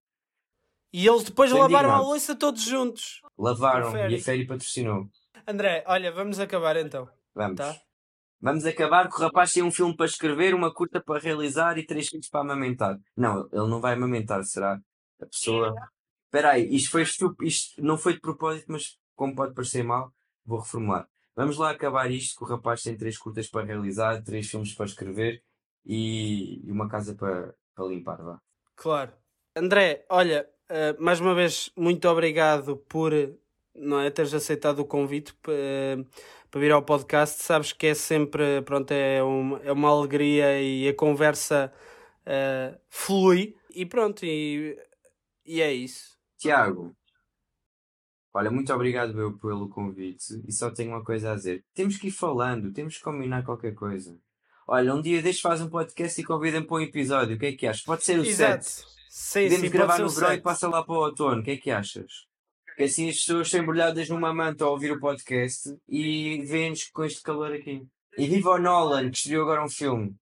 E 0.92 1.06
eles 1.06 1.24
depois 1.24 1.52
lavaram 1.52 1.92
a 1.92 2.00
louça 2.00 2.34
todos 2.34 2.62
juntos. 2.62 3.20
Lavaram 3.38 3.94
e 4.08 4.16
a 4.16 4.20
Ferry 4.20 4.46
patrocinou. 4.46 5.08
André, 5.46 5.84
olha, 5.86 6.10
vamos 6.10 6.40
acabar 6.40 6.76
então. 6.76 7.08
Vamos. 7.34 7.56
Tá? 7.56 7.76
Vamos 8.40 8.64
acabar 8.64 9.08
que 9.08 9.16
o 9.16 9.18
rapaz 9.18 9.52
tem 9.52 9.62
um 9.62 9.70
filme 9.70 9.94
para 9.94 10.06
escrever, 10.06 10.54
uma 10.54 10.72
curta 10.72 11.00
para 11.00 11.20
realizar 11.20 11.76
e 11.76 11.84
três 11.84 12.08
filhos 12.08 12.28
para 12.28 12.40
amamentar. 12.40 12.98
Não, 13.14 13.46
ele 13.52 13.68
não 13.68 13.80
vai 13.80 13.92
amamentar, 13.92 14.42
será? 14.44 14.80
A 15.20 15.26
pessoa. 15.26 15.74
Espera 16.24 16.52
aí, 16.52 16.74
isto, 16.74 16.90
foi 16.90 17.02
estup... 17.02 17.44
isto 17.46 17.82
não 17.82 17.98
foi 17.98 18.14
de 18.14 18.20
propósito, 18.20 18.66
mas 18.72 18.96
como 19.14 19.34
pode 19.34 19.54
parecer 19.54 19.84
mal, 19.84 20.12
vou 20.44 20.60
reformular. 20.60 21.06
Vamos 21.36 21.58
lá 21.58 21.70
acabar 21.70 22.10
isto, 22.10 22.36
que 22.38 22.44
o 22.44 22.46
rapaz 22.46 22.82
tem 22.82 22.96
três 22.96 23.18
curtas 23.18 23.48
para 23.48 23.66
realizar, 23.66 24.22
três 24.22 24.48
filmes 24.48 24.72
para 24.72 24.86
escrever 24.86 25.42
e, 25.84 26.66
e 26.66 26.70
uma 26.72 26.88
casa 26.88 27.14
para, 27.14 27.54
para 27.75 27.84
limpar, 27.87 28.22
vá. 28.22 28.38
Claro. 28.76 29.12
André, 29.56 30.04
olha, 30.08 30.49
eh, 30.69 30.97
mais 30.99 31.21
uma 31.21 31.34
vez, 31.34 31.71
muito 31.76 32.08
obrigado 32.08 32.76
por 32.88 33.12
não 33.75 34.00
é, 34.00 34.10
teres 34.10 34.34
aceitado 34.34 34.80
o 34.80 34.84
convite 34.84 35.34
eh, 35.49 35.97
para 36.50 36.60
vir 36.60 36.73
ao 36.73 36.82
podcast. 36.82 37.43
Sabes 37.43 37.73
que 37.73 37.88
é 37.88 37.95
sempre, 37.95 38.62
pronto, 38.62 38.90
é, 38.93 39.23
um- 39.23 39.56
é 39.58 39.73
uma 39.73 39.88
alegria 39.90 40.60
e 40.62 40.88
a 40.88 40.95
conversa 40.95 41.73
eh, 42.26 42.78
flui. 42.88 43.56
E 43.75 43.86
pronto, 43.86 44.25
e, 44.25 44.76
e 45.45 45.60
é 45.60 45.73
isso. 45.73 46.19
Tiago, 46.38 46.97
olha, 48.34 48.50
muito 48.50 48.73
obrigado 48.73 49.19
eu 49.21 49.38
pelo 49.38 49.69
convite 49.69 50.43
e 50.47 50.52
só 50.52 50.71
tenho 50.71 50.90
uma 50.90 51.04
coisa 51.04 51.32
a 51.32 51.36
dizer. 51.36 51.64
Temos 51.75 51.97
que 51.97 52.08
ir 52.08 52.12
falando, 52.12 52.73
temos 52.73 52.97
que 52.97 53.02
combinar 53.04 53.45
qualquer 53.45 53.75
coisa. 53.75 54.19
Olha, 54.73 54.95
um 54.95 55.02
dia 55.02 55.21
deixa 55.21 55.41
faz 55.43 55.61
um 55.61 55.69
podcast 55.69 56.21
e 56.21 56.25
convida-me 56.25 56.65
para 56.65 56.76
um 56.76 56.80
episódio. 56.80 57.35
O 57.35 57.39
que 57.41 57.47
é 57.47 57.52
que 57.54 57.67
achas? 57.67 57.83
Pode 57.83 58.04
ser 58.04 58.21
o 58.21 58.25
Exato. 58.25 58.63
set. 58.63 58.87
Sim, 59.09 59.43
Podemos 59.43 59.61
sim, 59.63 59.71
gravar 59.71 59.99
no 59.99 60.09
verão 60.09 60.33
e 60.33 60.41
passa 60.41 60.69
lá 60.69 60.85
para 60.85 60.95
o 60.95 60.99
outono. 60.99 61.41
O 61.41 61.43
que 61.45 61.50
é 61.50 61.56
que 61.56 61.73
achas? 61.73 62.28
Que 62.76 62.85
assim 62.85 63.09
as 63.09 63.17
pessoas 63.17 63.49
estão 63.49 63.63
embrulhadas 63.63 64.09
numa 64.09 64.33
manta 64.33 64.65
a 64.65 64.71
ouvir 64.71 64.93
o 64.93 65.00
podcast 65.00 65.76
e 65.89 66.45
vêm-nos 66.45 66.85
com 66.85 67.02
este 67.02 67.21
calor 67.21 67.52
aqui. 67.52 67.85
E 68.17 68.28
viva 68.28 68.50
o 68.50 68.59
Nolan, 68.59 69.11
que 69.11 69.17
estreou 69.17 69.43
agora 69.43 69.65
um 69.65 69.69
filme. 69.69 70.15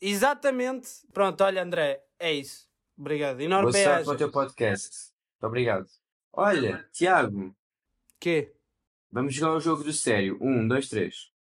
Exatamente. 0.00 0.88
Pronto, 1.12 1.42
olha, 1.42 1.64
André, 1.64 2.00
é 2.16 2.32
isso. 2.32 2.68
Obrigado. 2.96 3.38
Boa 3.38 3.44
Enorme 3.44 3.72
sorte 3.72 4.04
para 4.04 4.14
o 4.14 4.16
teu 4.16 4.30
podcast. 4.30 4.88
Muito 5.32 5.48
obrigado. 5.48 5.86
Olha, 6.32 6.88
Tiago, 6.92 7.52
Quê? 8.20 8.52
vamos 9.10 9.34
jogar 9.34 9.56
o 9.56 9.60
jogo 9.60 9.82
do 9.82 9.92
sério. 9.92 10.38
Um, 10.40 10.68
dois, 10.68 10.88
três. 10.88 11.34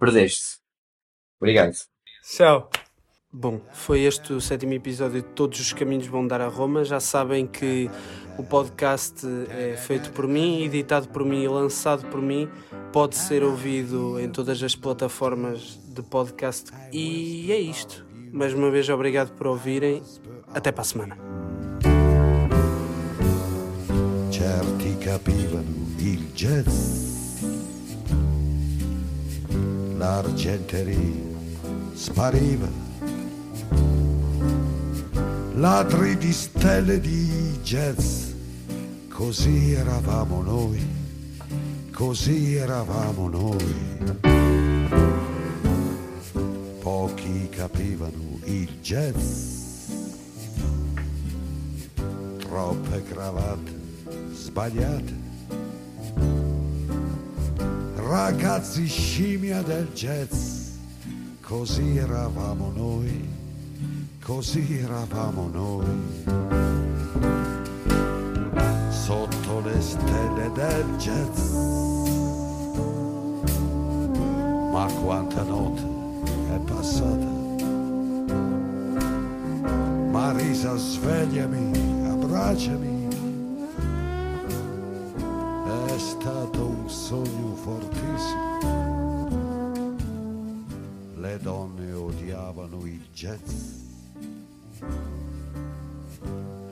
Perdeste. 0.00 0.58
Obrigado. 1.40 1.74
Tchau. 2.22 2.70
Bom, 3.32 3.60
foi 3.72 4.00
este 4.00 4.32
o 4.32 4.40
sétimo 4.40 4.72
episódio 4.72 5.22
de 5.22 5.28
Todos 5.28 5.60
os 5.60 5.72
Caminhos 5.72 6.08
Vão 6.08 6.26
Dar 6.26 6.40
a 6.40 6.48
Roma. 6.48 6.84
Já 6.84 6.98
sabem 6.98 7.46
que 7.46 7.88
o 8.36 8.42
podcast 8.42 9.24
é 9.50 9.76
feito 9.76 10.10
por 10.10 10.26
mim, 10.26 10.64
editado 10.64 11.08
por 11.08 11.24
mim 11.24 11.44
e 11.44 11.48
lançado 11.48 12.08
por 12.08 12.20
mim. 12.20 12.50
Pode 12.92 13.14
ser 13.14 13.44
ouvido 13.44 14.18
em 14.18 14.28
todas 14.28 14.60
as 14.60 14.74
plataformas 14.74 15.78
de 15.94 16.02
podcast. 16.02 16.72
E 16.92 17.52
é 17.52 17.58
isto. 17.60 18.04
Mais 18.32 18.52
uma 18.52 18.70
vez, 18.70 18.88
obrigado 18.88 19.32
por 19.36 19.46
ouvirem. 19.46 20.02
Até 20.52 20.72
para 20.72 20.82
a 20.82 20.84
semana. 20.84 21.30
certi 24.40 24.96
capivano 24.98 25.94
il 25.98 26.32
jazz, 26.34 27.19
l'argenteria 30.00 30.96
spariva, 31.92 32.66
ladri 35.56 36.16
di 36.16 36.32
stelle 36.32 36.98
di 37.00 37.58
jazz, 37.62 38.30
così 39.10 39.72
eravamo 39.72 40.40
noi, 40.40 40.80
così 41.92 42.54
eravamo 42.54 43.28
noi. 43.28 43.98
Pochi 46.80 47.50
capivano 47.50 48.40
il 48.44 48.70
jazz, 48.80 49.90
troppe 52.38 53.02
cravatte 53.02 53.78
sbagliate. 54.32 55.19
Ragazzi 58.10 58.88
scimmia 58.88 59.62
del 59.62 59.86
jazz, 59.94 60.70
così 61.40 61.96
eravamo 61.96 62.72
noi, 62.74 63.28
così 64.20 64.78
eravamo 64.78 65.48
noi. 65.52 66.24
Sotto 68.90 69.60
le 69.60 69.80
stelle 69.80 70.50
del 70.52 70.86
jazz. 70.96 71.52
Ma 74.72 74.90
quanta 75.04 75.42
notte 75.44 75.82
è 76.52 76.58
passata. 76.64 77.30
Marisa, 80.10 80.74
svegliami, 80.74 82.08
abbracciami. 82.08 82.99
Stato 86.00 86.66
un 86.66 86.88
sogno 86.88 87.54
fortissimo. 87.56 89.28
Le 91.16 91.38
donne 91.38 91.92
odiavano 91.92 92.86
il 92.86 93.06
jazz 93.12 93.78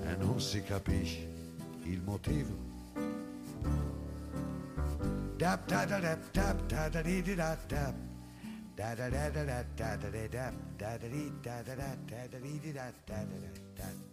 e 0.03 0.17
non 0.17 0.41
si 0.41 0.62
capisci 0.62 1.27
il 1.85 2.01
motivo. 2.03 2.67
Dap 5.37 5.69
da 5.69 5.85
da 5.85 5.99
dap 6.01 6.31
dap 6.33 6.67
da 6.67 6.88
da 6.88 7.03
da. 7.03 7.95
Da 8.75 8.95
da 8.95 9.09
da 9.09 9.29
da 9.29 9.45
da 9.45 9.64
da 9.75 9.97
da 9.97 9.97
da 9.97 10.99
da 10.99 11.62
da 11.62 11.69
da 11.69 11.93
da. 13.75 14.09